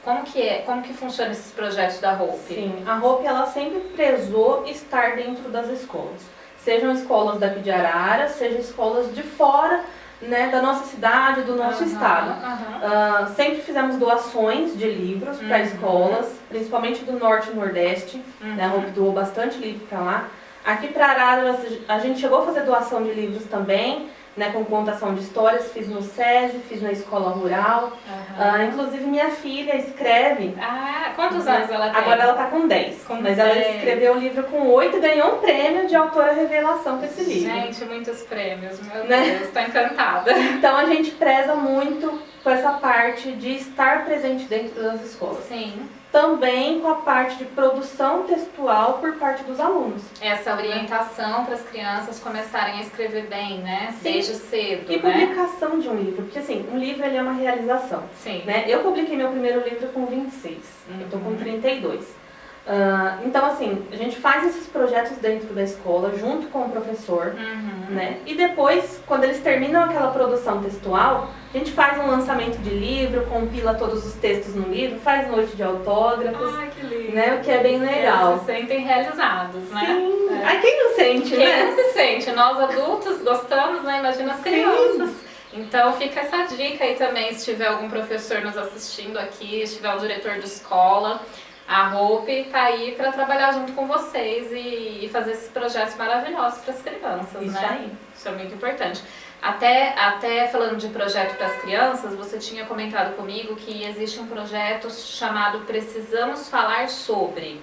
Como 0.02 0.22
que 0.22 0.40
é? 0.40 0.58
Como 0.60 0.82
que 0.82 0.92
funcionam 0.92 1.32
esses 1.32 1.50
projetos 1.52 1.98
da 1.98 2.12
Hope? 2.12 2.54
Sim, 2.54 2.84
a 2.86 2.96
Hope 2.98 3.26
ela 3.26 3.46
sempre 3.46 3.80
prezou 3.96 4.64
estar 4.66 5.16
dentro 5.16 5.48
das 5.50 5.68
escolas. 5.68 6.20
Sejam 6.58 6.92
escolas 6.92 7.38
daqui 7.38 7.60
de 7.60 7.70
Arara, 7.70 8.28
sejam 8.28 8.58
escolas 8.58 9.14
de 9.14 9.22
fora 9.22 9.82
né, 10.22 10.48
da 10.48 10.62
nossa 10.62 10.84
cidade, 10.86 11.42
do 11.42 11.56
nosso 11.56 11.82
Aham, 11.82 11.92
estado. 11.92 12.30
aham. 12.30 12.80
Ah, 12.82 13.26
sempre 13.34 13.60
fizemos 13.60 13.96
doações 13.96 14.76
de 14.76 14.88
livros 14.88 15.38
para 15.38 15.58
Uhum. 15.58 15.64
escolas, 15.64 16.32
principalmente 16.48 17.04
do 17.04 17.12
Norte 17.18 17.50
e 17.50 17.54
Nordeste. 17.54 18.22
Né, 18.40 18.64
a 18.64 18.68
Uhum. 18.68 18.78
Hope 18.78 18.90
doou 18.92 19.12
bastante 19.12 19.58
livro 19.58 19.86
para 19.86 20.00
lá. 20.00 20.28
Aqui 20.64 20.88
para 20.88 21.06
Arara 21.06 21.58
a 21.88 21.98
gente 21.98 22.20
chegou 22.20 22.42
a 22.42 22.46
fazer 22.46 22.62
doação 22.62 23.02
de 23.02 23.12
livros 23.12 23.44
também, 23.44 24.08
né, 24.36 24.50
com 24.50 24.64
contação 24.64 25.14
de 25.14 25.20
histórias. 25.20 25.70
Fiz 25.72 25.88
no 25.88 26.02
SESI, 26.02 26.58
fiz 26.68 26.82
na 26.82 26.90
escola 26.90 27.30
rural. 27.30 27.92
Aham. 28.38 28.52
Ah, 28.54 28.64
inclusive 28.64 29.04
minha 29.04 29.30
filha 29.30 29.76
escreve 29.76 30.54
Ah, 30.60 31.12
quantos 31.14 31.46
anos 31.46 31.70
ela 31.70 31.90
tem? 31.90 32.00
Agora 32.00 32.22
ela 32.22 32.34
tá 32.34 32.46
com 32.46 32.66
10. 32.66 33.04
Com 33.04 33.20
mas 33.20 33.38
ela 33.38 33.54
10. 33.54 33.76
escreveu 33.76 34.14
o 34.14 34.18
livro 34.18 34.42
com 34.44 34.66
8 34.68 34.96
e 34.96 35.00
ganhou 35.00 35.36
um 35.36 35.38
prêmio 35.38 35.86
de 35.86 35.94
autora 35.94 36.32
revelação 36.32 36.98
com 36.98 37.04
esse 37.04 37.22
livro. 37.22 37.54
Gente, 37.54 37.84
muitos 37.84 38.22
prêmios, 38.22 38.80
meu 38.80 39.04
Né? 39.04 39.36
Deus, 39.38 39.52
tô 39.52 39.60
encantada. 39.60 40.32
Então 40.32 40.76
a 40.76 40.86
gente 40.86 41.10
preza 41.12 41.54
muito 41.54 42.20
com 42.42 42.50
essa 42.50 42.72
parte 42.72 43.32
de 43.32 43.54
estar 43.56 44.04
presente 44.04 44.44
dentro 44.46 44.82
das 44.82 45.00
escolas. 45.04 45.44
Sim, 45.44 45.74
Também 46.18 46.78
com 46.78 46.86
a 46.86 46.94
parte 46.94 47.38
de 47.38 47.44
produção 47.44 48.22
textual 48.22 48.98
por 49.00 49.14
parte 49.16 49.42
dos 49.42 49.58
alunos. 49.58 50.00
essa 50.20 50.54
orientação 50.54 51.44
para 51.44 51.54
as 51.54 51.62
crianças 51.62 52.20
começarem 52.20 52.78
a 52.78 52.82
escrever 52.82 53.26
bem, 53.26 53.58
né? 53.58 53.88
Sim. 54.00 54.12
Desde 54.12 54.34
cedo, 54.36 54.92
E 54.92 54.96
né? 55.02 55.12
publicação 55.12 55.80
de 55.80 55.88
um 55.88 55.96
livro, 55.96 56.22
porque 56.22 56.38
assim, 56.38 56.64
um 56.72 56.78
livro 56.78 57.04
ele 57.04 57.16
é 57.16 57.20
uma 57.22 57.32
realização. 57.32 58.04
Sim. 58.22 58.44
Né? 58.46 58.64
Eu 58.68 58.78
publiquei 58.84 59.16
meu 59.16 59.28
primeiro 59.30 59.68
livro 59.68 59.88
com 59.88 60.06
26, 60.06 60.56
eu 61.00 61.08
tô 61.10 61.18
com 61.18 61.30
Uhum. 61.30 61.36
32. 61.36 62.04
Uh, 62.04 63.26
então, 63.26 63.44
assim, 63.46 63.84
a 63.90 63.96
gente 63.96 64.14
faz 64.16 64.46
esses 64.46 64.68
projetos 64.68 65.16
dentro 65.18 65.52
da 65.52 65.64
escola, 65.64 66.16
junto 66.16 66.46
com 66.46 66.60
o 66.60 66.68
professor, 66.70 67.34
Uhum. 67.36 67.92
né? 67.92 68.18
E 68.24 68.36
depois, 68.36 69.02
quando 69.04 69.24
eles 69.24 69.40
terminam 69.42 69.82
aquela 69.82 70.12
produção 70.12 70.62
textual, 70.62 71.28
a 71.54 71.58
gente 71.58 71.72
faz 71.72 71.98
um 71.98 72.06
lançamento 72.06 72.58
de 72.58 72.70
livro, 72.70 73.24
compila 73.26 73.74
todos 73.74 74.04
os 74.04 74.14
textos 74.14 74.54
no 74.54 74.68
livro, 74.68 74.98
faz 75.00 75.28
noite 75.28 75.54
de 75.56 75.62
autógrafos, 75.62 76.54
Ai, 76.56 76.70
que 76.74 76.86
lindo. 76.86 77.12
né? 77.14 77.34
O 77.40 77.44
que 77.44 77.50
é 77.50 77.58
bem 77.58 77.78
legal. 77.78 78.30
Eles 78.32 78.40
se 78.40 78.46
sentem 78.46 78.80
realizados, 78.84 79.62
né? 79.70 79.86
Sim. 79.86 80.28
É. 80.34 80.44
Ai, 80.44 80.60
quem 80.60 80.84
não 80.84 80.94
sente, 80.94 81.30
Quem 81.30 81.38
né? 81.38 81.64
não 81.64 81.76
se 81.76 81.92
sente? 81.92 82.30
Nós 82.32 82.58
adultos 82.58 83.22
gostamos, 83.22 83.82
né? 83.84 83.98
Imagina 84.00 84.32
as 84.32 84.38
Sim. 84.38 84.42
crianças. 84.42 85.10
Então 85.52 85.92
fica 85.92 86.20
essa 86.20 86.38
dica 86.54 86.82
aí 86.82 86.96
também, 86.96 87.32
se 87.32 87.44
tiver 87.44 87.68
algum 87.68 87.88
professor 87.88 88.40
nos 88.40 88.56
assistindo 88.58 89.16
aqui, 89.18 89.64
se 89.66 89.76
tiver 89.76 89.94
um 89.94 89.98
diretor 89.98 90.32
de 90.38 90.46
escola, 90.46 91.20
a 91.68 91.96
Hope 91.96 92.48
tá 92.50 92.64
aí 92.64 92.92
para 92.96 93.12
trabalhar 93.12 93.52
junto 93.52 93.72
com 93.72 93.86
vocês 93.86 94.50
e, 94.50 95.04
e 95.04 95.08
fazer 95.12 95.30
esses 95.32 95.48
projetos 95.50 95.94
maravilhosos 95.96 96.58
para 96.58 96.74
as 96.74 96.82
crianças, 96.82 97.40
Isso 97.40 97.52
né? 97.52 97.68
aí. 97.70 97.92
Isso 98.14 98.28
é 98.28 98.32
muito 98.32 98.52
importante. 98.54 99.02
Até, 99.44 99.90
até 99.98 100.48
falando 100.48 100.78
de 100.78 100.88
projeto 100.88 101.36
para 101.36 101.48
as 101.48 101.56
crianças, 101.60 102.14
você 102.14 102.38
tinha 102.38 102.64
comentado 102.64 103.14
comigo 103.14 103.54
que 103.56 103.84
existe 103.84 104.18
um 104.18 104.26
projeto 104.26 104.90
chamado 104.90 105.58
Precisamos 105.66 106.48
Falar 106.48 106.88
Sobre. 106.88 107.60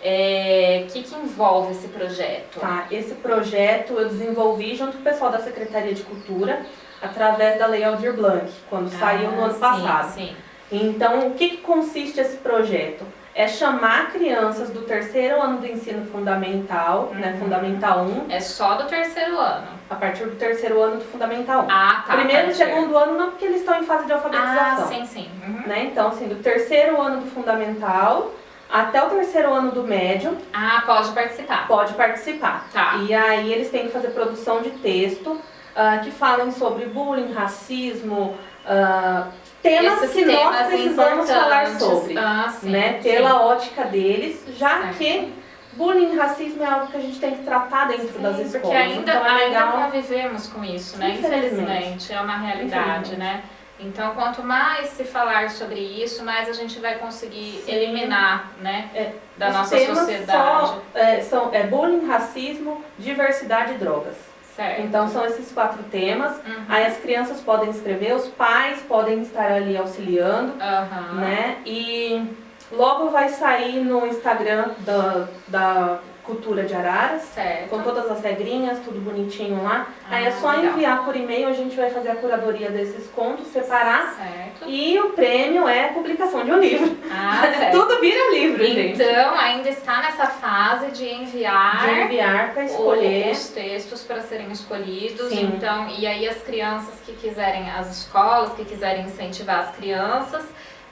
É, 0.00 0.84
O 0.86 0.92
que, 0.92 1.02
que 1.02 1.14
envolve 1.16 1.72
esse 1.72 1.88
projeto? 1.88 2.60
Tá, 2.60 2.86
esse 2.88 3.14
projeto 3.16 3.94
eu 3.94 4.08
desenvolvi 4.08 4.76
junto 4.76 4.92
com 4.92 5.00
o 5.00 5.02
pessoal 5.02 5.32
da 5.32 5.40
Secretaria 5.40 5.92
de 5.92 6.04
Cultura, 6.04 6.64
através 7.02 7.58
da 7.58 7.66
Lei 7.66 7.82
Aldir 7.82 8.12
Blanc, 8.12 8.48
quando 8.70 8.88
saiu 8.88 9.32
no 9.32 9.40
Ah, 9.42 9.44
ano 9.46 9.54
sim, 9.54 9.58
passado. 9.60 10.14
Sim. 10.14 10.36
Então, 10.70 11.26
o 11.26 11.30
que, 11.32 11.48
que 11.48 11.56
consiste 11.58 12.20
esse 12.20 12.36
projeto? 12.36 13.04
É 13.38 13.46
chamar 13.46 14.10
crianças 14.10 14.68
do 14.70 14.80
terceiro 14.82 15.40
ano 15.40 15.58
do 15.58 15.66
ensino 15.68 16.04
fundamental, 16.06 17.12
né, 17.14 17.34
Uhum. 17.34 17.38
Fundamental 17.44 18.00
1, 18.00 18.26
É 18.28 18.40
só 18.40 18.74
do 18.74 18.84
terceiro 18.88 19.38
ano. 19.38 19.68
a 19.88 19.94
partir 19.94 20.24
do 20.24 20.34
terceiro 20.34 20.82
ano 20.82 20.96
do 20.96 21.04
Fundamental 21.04 21.60
1. 21.62 21.66
Ah, 21.70 22.02
tá. 22.04 22.14
Primeiro 22.16 22.50
e 22.50 22.54
segundo 22.54 22.98
ano 22.98 23.16
não, 23.16 23.30
porque 23.30 23.44
eles 23.44 23.60
estão 23.60 23.78
em 23.80 23.84
fase 23.84 24.06
de 24.06 24.12
alfabetização. 24.12 24.84
Ah, 24.84 24.88
sim, 24.88 25.06
sim. 25.06 25.30
Uhum. 25.46 25.68
Né? 25.68 25.84
Então, 25.84 26.08
assim, 26.08 26.26
do 26.26 26.34
terceiro 26.42 27.00
ano 27.00 27.20
do 27.20 27.30
Fundamental 27.30 28.32
até 28.68 29.00
o 29.04 29.08
terceiro 29.08 29.54
ano 29.54 29.70
do 29.70 29.84
médio, 29.84 30.36
Ah, 30.52 30.82
pode 30.84 31.10
participar. 31.12 31.68
pode 31.68 31.94
participar. 31.94 32.66
Tá. 32.72 32.96
E 33.08 33.14
aí 33.14 33.52
eles 33.52 33.70
têm 33.70 33.86
que 33.86 33.92
fazer 33.92 34.08
produção 34.08 34.62
de 34.62 34.70
texto 34.70 35.40
ah, 35.76 35.98
que 35.98 36.10
falem 36.10 36.50
sobre 36.50 36.86
bullying, 36.86 37.32
racismo, 37.32 38.36
ah, 38.66 39.28
temas 39.62 40.02
Esses 40.02 40.12
que 40.12 40.24
nós 40.24 40.38
temas 40.38 40.66
precisamos 40.68 41.30
falar 41.30 41.66
sobre, 41.78 42.18
Ah, 42.18 42.48
sim. 42.60 42.70
né? 42.70 42.98
sim. 43.02 43.10
Pela 43.10 43.42
ótica 43.42 43.84
deles, 43.84 44.44
já 44.56 44.80
Certo. 44.82 44.98
que 44.98 45.32
bullying 45.72 46.12
e 46.12 46.16
racismo 46.16 46.62
é 46.62 46.66
algo 46.66 46.86
que 46.88 46.96
a 46.96 47.00
gente 47.00 47.18
tem 47.20 47.36
que 47.36 47.42
tratar 47.44 47.88
dentro 47.88 48.08
Sim, 48.08 48.22
das 48.22 48.36
porque 48.36 48.56
escolas. 48.56 48.76
ainda, 48.76 49.12
então 49.12 49.26
é 49.26 49.30
ainda 49.30 49.44
legal. 49.44 49.72
convivemos 49.84 50.46
com 50.48 50.64
isso, 50.64 50.98
né? 50.98 51.10
Infelizmente. 51.18 51.54
Infelizmente, 51.62 52.12
é 52.12 52.20
uma 52.20 52.36
realidade, 52.36 53.16
né? 53.16 53.42
Então, 53.80 54.12
quanto 54.12 54.42
mais 54.42 54.88
se 54.88 55.04
falar 55.04 55.50
sobre 55.50 55.78
isso, 55.78 56.24
mais 56.24 56.48
a 56.48 56.52
gente 56.52 56.80
vai 56.80 56.96
conseguir 56.98 57.62
Sim. 57.64 57.72
eliminar, 57.72 58.50
né? 58.60 58.90
É, 58.92 59.12
da 59.36 59.50
Os 59.50 59.54
nossa 59.54 59.78
sociedade. 59.86 60.26
Só, 60.68 60.82
é, 60.94 61.20
são 61.20 61.50
é 61.54 61.62
bullying, 61.62 62.04
racismo, 62.04 62.82
diversidade 62.98 63.74
e 63.74 63.78
drogas. 63.78 64.16
Certo. 64.58 64.82
Então 64.82 65.08
são 65.08 65.24
esses 65.24 65.52
quatro 65.52 65.84
temas. 65.84 66.32
Uhum. 66.38 66.64
Aí 66.68 66.84
as 66.84 66.96
crianças 66.96 67.40
podem 67.40 67.70
escrever, 67.70 68.12
os 68.16 68.26
pais 68.26 68.80
podem 68.88 69.22
estar 69.22 69.52
ali 69.52 69.76
auxiliando, 69.76 70.54
Aham. 70.60 71.20
né? 71.20 71.58
E 71.64 72.28
logo 72.72 73.10
vai 73.10 73.28
sair 73.28 73.84
no 73.84 74.04
Instagram 74.08 74.70
da, 74.80 75.28
da 75.46 75.98
Cultura 76.28 76.64
de 76.64 76.74
Araras, 76.74 77.22
Certo. 77.22 77.70
com 77.70 77.80
todas 77.82 78.10
as 78.10 78.20
regrinhas, 78.22 78.78
tudo 78.84 79.00
bonitinho 79.00 79.62
lá. 79.62 79.86
Aí 80.10 80.24
é 80.26 80.28
Ah, 80.28 80.32
só 80.32 80.50
legal. 80.50 80.64
enviar 80.74 81.02
por 81.06 81.16
e-mail, 81.16 81.48
a 81.48 81.52
gente 81.54 81.74
vai 81.74 81.88
fazer 81.88 82.10
a 82.10 82.16
curadoria 82.16 82.68
desses 82.70 83.08
contos, 83.08 83.46
separar. 83.46 84.14
Certo. 84.14 84.68
E 84.68 85.00
o 85.00 85.08
prêmio 85.10 85.66
é 85.66 85.86
a 85.86 85.92
publicação 85.94 86.44
de 86.44 86.52
um 86.52 86.58
livro. 86.60 86.98
Ah. 87.10 87.40
Tudo 87.72 87.98
vira 87.98 88.30
livro, 88.32 88.62
gente. 88.62 89.00
Então, 89.02 89.34
ainda 89.38 89.70
está 89.70 90.02
nessa 90.02 90.26
fase 90.26 90.90
de 90.90 91.08
enviar 91.08 91.86
De 91.86 92.00
enviar 92.02 92.52
para 92.52 92.64
escolher. 92.64 93.32
os 93.32 93.48
textos 93.48 94.02
para 94.02 94.20
serem 94.20 94.52
escolhidos. 94.52 95.30
Sim. 95.30 95.52
Então, 95.56 95.88
e 95.98 96.06
aí 96.06 96.28
as 96.28 96.42
crianças 96.42 97.00
que 97.06 97.12
quiserem, 97.12 97.70
as 97.70 97.90
escolas 98.00 98.52
que 98.52 98.66
quiserem 98.66 99.06
incentivar 99.06 99.60
as 99.60 99.76
crianças, 99.76 100.44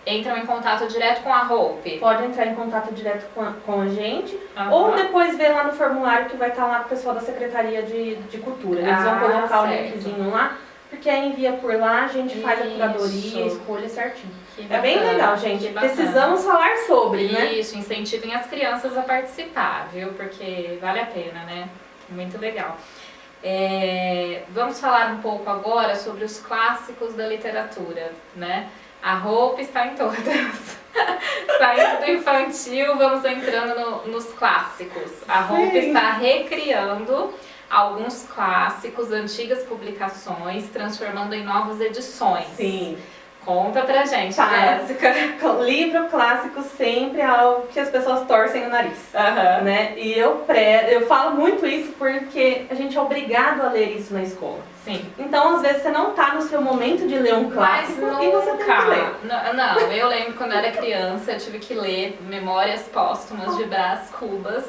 entram 0.06 0.36
em 0.36 0.46
contato 0.46 0.86
direto 0.86 1.22
com 1.22 1.32
a 1.32 1.42
Hope. 1.52 1.98
Pode 1.98 2.25
entrar 2.25 2.46
em 2.46 2.54
contato 2.54 2.94
direto 2.94 3.26
com 3.34 3.42
a, 3.42 3.52
com 3.66 3.80
a 3.82 3.88
gente. 3.88 4.38
Aham. 4.56 4.70
Ou 4.70 4.94
depois 4.94 5.36
ver 5.36 5.48
lá 5.48 5.64
no 5.64 5.72
formulário 5.72 6.26
que 6.30 6.36
vai 6.36 6.50
estar 6.50 6.66
lá 6.66 6.78
com 6.80 6.86
o 6.86 6.88
pessoal 6.88 7.14
da 7.14 7.20
Secretaria 7.20 7.82
de, 7.82 8.14
de 8.16 8.38
Cultura. 8.38 8.80
Eles 8.80 8.92
Ah, 8.92 9.18
vão 9.18 9.30
colocar 9.30 9.62
o 9.62 9.68
certo. 9.68 9.82
linkzinho 9.82 10.30
lá, 10.30 10.56
porque 10.88 11.10
aí 11.10 11.28
envia 11.30 11.52
por 11.54 11.75
lá, 11.75 12.04
a 12.04 12.08
gente 12.08 12.40
faz 12.40 12.60
a 12.60 12.64
Isso. 12.64 12.75
curadoria, 12.75 13.45
a 13.45 13.47
escolha 13.49 13.88
certinho. 13.88 14.32
Que 14.54 14.73
É 14.73 14.78
bem 14.78 14.99
legal, 15.00 15.36
gente. 15.36 15.69
Precisamos 15.69 16.45
falar 16.45 16.76
sobre, 16.86 17.28
né? 17.28 17.52
Isso, 17.52 17.76
incentivem 17.76 18.34
as 18.34 18.47
crianças 18.47 18.97
a 18.97 19.02
participar, 19.02 19.88
viu? 19.92 20.08
Porque 20.12 20.78
vale 20.80 21.00
a 21.00 21.06
pena, 21.06 21.40
né? 21.45 21.69
Muito 22.08 22.38
legal. 22.38 22.76
É, 23.42 24.42
vamos 24.50 24.80
falar 24.80 25.12
um 25.12 25.19
pouco 25.19 25.49
agora 25.50 25.95
sobre 25.95 26.25
os 26.25 26.38
clássicos 26.40 27.14
da 27.14 27.26
literatura, 27.26 28.12
né? 28.34 28.69
A 29.02 29.17
Hope 29.26 29.63
está 29.63 29.87
em 29.87 29.95
todas. 29.95 30.17
Saindo 31.59 32.04
do 32.04 32.11
infantil, 32.11 32.97
vamos 32.97 33.25
entrando 33.25 33.78
no- 33.78 34.06
nos 34.13 34.26
clássicos. 34.32 35.13
A 35.28 35.45
Sim. 35.49 35.76
está 35.76 36.13
recriando 36.13 37.32
alguns 37.71 38.25
clássicos, 38.25 39.11
antigas 39.13 39.63
publicações, 39.65 40.69
transformando 40.71 41.35
em 41.35 41.45
novas 41.45 41.80
edições. 41.80 42.47
Sim. 42.56 42.99
Conta 43.47 43.82
pra 43.82 44.04
gente, 44.04 44.35
Tá. 44.35 44.49
Jéssica. 44.50 45.15
Livro 45.65 46.09
clássico 46.09 46.63
sempre 46.76 47.21
é 47.21 47.25
algo 47.25 47.69
que 47.69 47.78
as 47.78 47.89
pessoas 47.89 48.26
torcem 48.26 48.67
o 48.67 48.69
nariz. 48.69 49.15
Aham. 49.15 49.61
Né? 49.63 49.93
E 49.97 50.13
eu, 50.19 50.39
pré, 50.47 50.89
eu 50.91 51.06
falo 51.06 51.37
muito 51.37 51.65
isso 51.65 51.93
porque 51.97 52.67
a 52.69 52.75
gente 52.75 52.99
é 52.99 53.00
obrigado 53.00 53.63
a 53.63 53.71
ler 53.71 53.97
isso 53.97 54.13
na 54.13 54.23
escola. 54.23 54.59
Sim. 54.85 55.04
Então, 55.19 55.56
às 55.56 55.63
vezes, 55.63 55.82
você 55.82 55.91
não 55.91 56.13
tá 56.13 56.35
no 56.35 56.43
seu 56.43 56.61
momento 56.61 57.06
de 57.09 57.17
ler 57.19 57.35
um 57.35 57.49
clássico 57.50 58.00
nunca. 58.04 58.25
e 58.25 58.30
você 58.30 58.50
tem 58.52 58.67
que 58.67 58.85
ler. 58.89 59.15
Não, 59.25 59.54
não, 59.54 59.80
eu 59.93 60.09
lembro 60.09 60.35
quando 60.35 60.52
eu 60.52 60.59
era 60.59 60.71
criança, 60.73 61.32
eu 61.32 61.39
tive 61.39 61.59
que 61.61 61.75
ler 61.75 62.19
Memórias 62.28 62.82
Póstumas 62.82 63.56
de 63.56 63.65
Brás 63.65 64.11
Cubas. 64.11 64.65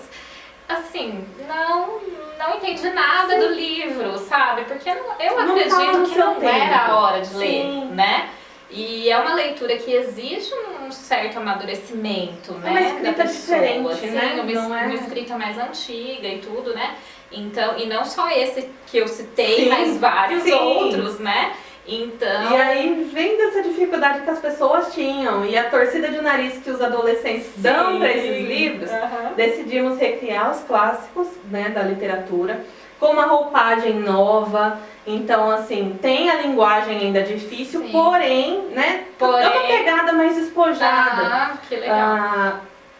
Assim, 0.70 1.24
não, 1.48 2.00
não 2.38 2.56
entendi 2.58 2.90
nada 2.90 3.38
do 3.40 3.54
livro, 3.54 4.18
sabe? 4.18 4.64
Porque 4.66 4.90
eu, 4.90 4.96
não- 4.96 5.16
eu 5.20 5.46
Não 5.46 5.56
acredito 5.56 6.10
que 6.12 6.18
não 6.20 6.42
era 6.42 6.80
tempo. 6.80 6.92
a 6.92 7.00
hora 7.00 7.22
de 7.22 7.28
Sim. 7.28 7.38
ler, 7.38 7.96
né? 7.96 8.30
E 8.70 9.10
é 9.10 9.18
uma 9.18 9.34
leitura 9.34 9.78
que 9.78 9.94
exige 9.94 10.52
um 10.86 10.92
certo 10.92 11.38
amadurecimento, 11.38 12.54
né? 12.54 12.70
uma 12.70 12.82
escrita 12.82 13.12
da 13.12 13.24
pessoa, 13.24 13.58
diferente, 13.60 13.88
assim, 13.94 14.10
né? 14.12 14.34
Uma, 14.42 14.44
Não 14.62 14.76
é- 14.76 14.86
uma 14.88 14.94
escrita 14.96 15.38
mais 15.38 15.58
antiga 15.58 16.28
e 16.28 16.40
tudo, 16.40 16.74
né? 16.74 16.96
Então, 17.32 17.78
e 17.78 17.86
não 17.86 18.04
só 18.04 18.30
esse 18.30 18.70
que 18.88 18.98
eu 18.98 19.08
citei, 19.08 19.64
Sim, 19.64 19.70
mas 19.70 19.98
vários 19.98 20.44
sim. 20.44 20.52
outros, 20.54 21.20
né? 21.20 21.54
Então, 21.90 22.52
E 22.52 22.56
aí 22.58 23.10
vem 23.14 23.38
dessa 23.38 23.62
dificuldade 23.64 24.20
que 24.22 24.30
as 24.30 24.40
pessoas 24.40 24.94
tinham 24.94 25.46
e 25.46 25.58
a 25.58 25.70
torcida 25.70 26.10
de 26.10 26.20
nariz 26.20 26.58
que 26.62 26.70
os 26.70 26.82
adolescentes 26.82 27.48
dão 27.56 28.00
para 28.00 28.12
esses 28.12 28.46
livros, 28.46 28.92
Aham. 28.92 29.32
decidimos 29.38 29.98
recriar 29.98 30.52
os 30.52 30.60
clássicos 30.64 31.28
né, 31.50 31.70
da 31.70 31.84
literatura 31.84 32.66
com 33.00 33.08
uma 33.08 33.26
roupagem 33.26 33.94
nova. 34.00 34.78
Então, 35.06 35.50
assim, 35.50 35.98
tem 36.02 36.30
a 36.30 36.42
linguagem 36.42 36.98
ainda 37.00 37.22
difícil, 37.24 37.82
Sim. 37.82 37.92
porém, 37.92 38.62
né? 38.74 39.06
Porém- 39.18 39.44
É 39.46 39.50
uma 39.50 39.62
pegada 39.68 40.14
mais 40.14 40.36
despojada. 40.36 41.22
Ah, 41.24 41.52
que 41.68 41.76
legal. 41.76 41.98
Ah, 41.98 42.54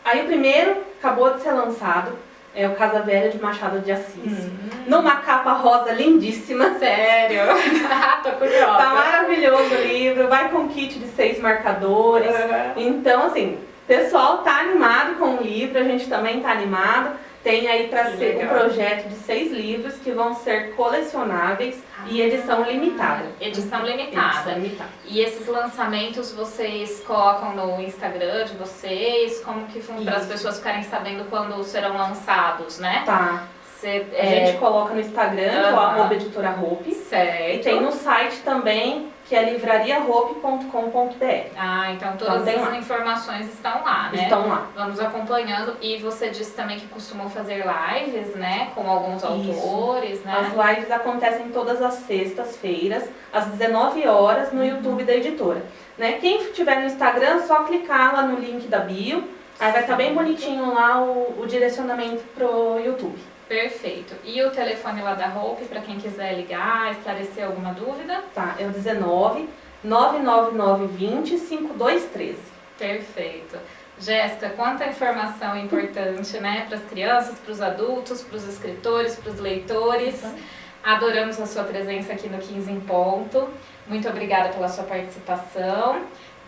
aí 0.06 0.22
o 0.24 0.26
primeiro 0.26 0.78
acabou 1.00 1.34
de 1.34 1.42
ser 1.42 1.52
lançado, 1.52 2.12
é 2.56 2.66
o 2.68 2.76
Casa 2.76 3.02
Velha 3.02 3.30
de 3.30 3.38
Machado 3.42 3.80
de 3.80 3.92
Assis. 3.92 4.46
Hum. 4.46 4.52
Numa 4.88 5.18
capa 5.18 5.52
rosa 5.54 5.92
lindíssima. 5.92 6.76
Sério? 6.80 7.42
Tô 8.24 8.32
curiosa. 8.32 8.78
Tá 8.78 8.90
maravilhoso 8.94 9.76
o 9.76 9.82
livro, 9.84 10.28
vai 10.30 10.48
com 10.50 10.70
kit 10.70 10.98
de 10.98 11.08
seis 11.08 11.40
marcadores. 11.42 12.34
Aham. 12.34 12.72
Então, 12.78 13.26
assim, 13.26 13.56
o 13.84 13.86
pessoal 13.88 14.38
tá 14.40 14.60
animado 14.62 15.16
com 15.20 15.36
o 15.36 15.42
livro, 15.44 15.78
a 15.78 15.84
gente 15.84 16.08
também 16.08 16.40
tá 16.40 16.52
animado. 16.52 17.12
Tem 17.48 17.66
aí 17.66 17.88
para 17.88 18.12
ser 18.18 18.36
um 18.36 18.40
legal. 18.40 18.60
projeto 18.60 19.08
de 19.08 19.16
seis 19.16 19.54
livros 19.54 19.94
que 20.00 20.12
vão 20.12 20.36
ser 20.36 20.76
colecionáveis 20.76 21.82
e 22.06 22.20
edição 22.22 22.62
limitada. 22.64 23.24
Edição 23.40 23.86
Edição 23.86 23.86
limitada. 23.86 24.52
limitada. 24.52 24.90
E 25.06 25.22
esses 25.22 25.48
lançamentos 25.48 26.34
vocês 26.34 27.02
colocam 27.08 27.56
no 27.56 27.82
Instagram 27.82 28.44
de 28.44 28.58
vocês? 28.58 29.40
Como 29.46 29.66
que 29.68 29.80
para 29.80 30.18
as 30.18 30.26
pessoas 30.26 30.58
ficarem 30.58 30.84
sabendo 30.84 31.24
quando 31.30 31.64
serão 31.64 31.96
lançados, 31.98 32.80
né? 32.80 33.04
Tá. 33.06 33.48
Você, 33.64 34.06
A 34.12 34.26
é, 34.26 34.46
gente 34.48 34.58
coloca 34.58 34.94
no 34.94 35.00
Instagram, 35.00 35.50
que 35.50 35.56
é 35.56 35.70
Aham. 35.70 35.78
arroba 35.78 36.16
editora 36.16 36.50
Hope. 36.50 36.90
E 36.90 36.96
certo. 36.96 37.64
tem 37.64 37.80
no 37.80 37.94
site 37.94 38.40
também, 38.44 39.08
que 39.28 39.36
é 39.36 39.44
livrariahope.com.br. 39.52 41.50
Ah, 41.58 41.92
então 41.92 42.16
todas 42.16 42.48
então, 42.48 42.64
as 42.64 42.70
lá. 42.70 42.78
informações 42.78 43.54
estão 43.54 43.84
lá, 43.84 44.10
né? 44.12 44.24
Estão 44.24 44.48
lá. 44.48 44.68
Vamos 44.74 45.02
acompanhando. 45.02 45.76
E 45.82 45.98
você 45.98 46.30
disse 46.30 46.56
também 46.56 46.80
que 46.80 46.88
costumam 46.88 47.30
fazer 47.30 47.66
lives, 47.66 48.34
né? 48.36 48.72
Com 48.74 48.90
alguns 48.90 49.22
autores, 49.24 50.24
né? 50.24 50.34
As 50.34 50.54
lives 50.54 50.90
acontecem 50.90 51.50
todas 51.50 51.82
as 51.82 51.96
sextas-feiras, 51.96 53.04
às 53.34 53.48
19 53.48 54.08
horas, 54.08 54.54
no 54.54 54.62
uhum. 54.62 54.68
YouTube 54.68 55.04
da 55.04 55.14
editora. 55.14 55.62
Né? 55.98 56.14
Quem 56.14 56.44
estiver 56.44 56.80
no 56.80 56.86
Instagram, 56.86 57.46
só 57.46 57.66
clicar 57.66 58.14
lá 58.14 58.22
no 58.24 58.40
link 58.40 58.68
da 58.68 58.80
bio. 58.80 59.24
Aí 59.60 59.72
vai 59.72 59.82
estar 59.82 59.96
bem 59.96 60.14
bonitinho 60.14 60.72
lá 60.74 61.04
o, 61.04 61.42
o 61.42 61.48
direcionamento 61.48 62.24
pro 62.36 62.80
YouTube. 62.80 63.18
Perfeito. 63.48 64.14
E 64.26 64.42
o 64.44 64.52
telefone 64.52 65.02
lá 65.02 65.14
da 65.14 65.28
Hope, 65.34 65.66
para 65.66 65.82
quem 65.82 65.98
quiser 65.98 66.34
ligar, 66.34 66.92
esclarecer 66.92 67.46
alguma 67.46 67.74
dúvida? 67.74 68.24
Tá, 68.34 68.56
é 68.60 68.66
o 68.66 68.70
19 68.70 69.48
99920 69.84 71.38
5213. 71.38 72.38
Perfeito. 72.78 73.58
Jéssica, 74.00 74.50
quanta 74.50 74.86
informação 74.86 75.58
importante, 75.58 76.38
né? 76.40 76.66
Para 76.68 76.78
as 76.78 76.84
crianças, 76.86 77.40
para 77.40 77.52
os 77.52 77.62
adultos, 77.62 78.22
para 78.22 78.38
os 78.38 78.48
escritores, 78.48 79.16
para 79.16 79.32
os 79.32 79.40
leitores. 79.40 80.22
Uhum. 80.24 80.36
Adoramos 80.84 81.40
a 81.42 81.46
sua 81.46 81.64
presença 81.64 82.14
aqui 82.14 82.30
no 82.30 82.38
15 82.38 82.72
em 82.72 82.80
Ponto. 82.80 83.50
Muito 83.88 84.08
obrigada 84.08 84.50
pela 84.50 84.70
sua 84.70 84.84
participação. 84.84 86.02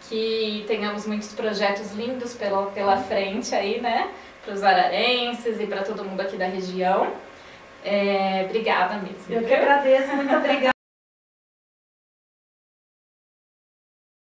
Que 0.08 0.64
tenhamos 0.68 1.06
muitos 1.06 1.34
projetos 1.34 1.92
lindos 1.94 2.34
pela, 2.34 2.68
pela 2.68 2.98
frente 2.98 3.54
aí, 3.56 3.82
né? 3.82 4.10
Para 4.44 4.54
os 4.54 4.64
ararenses 4.64 5.60
e 5.60 5.68
para 5.68 5.84
todo 5.84 6.04
mundo 6.04 6.22
aqui 6.22 6.38
da 6.38 6.46
região. 6.46 7.14
É, 7.84 8.46
obrigada 8.46 8.96
mesmo. 8.96 9.26
Eu 9.30 9.44
que 9.44 9.54
agradeço, 9.54 10.16
muito 10.16 10.36
obrigada. 10.36 10.79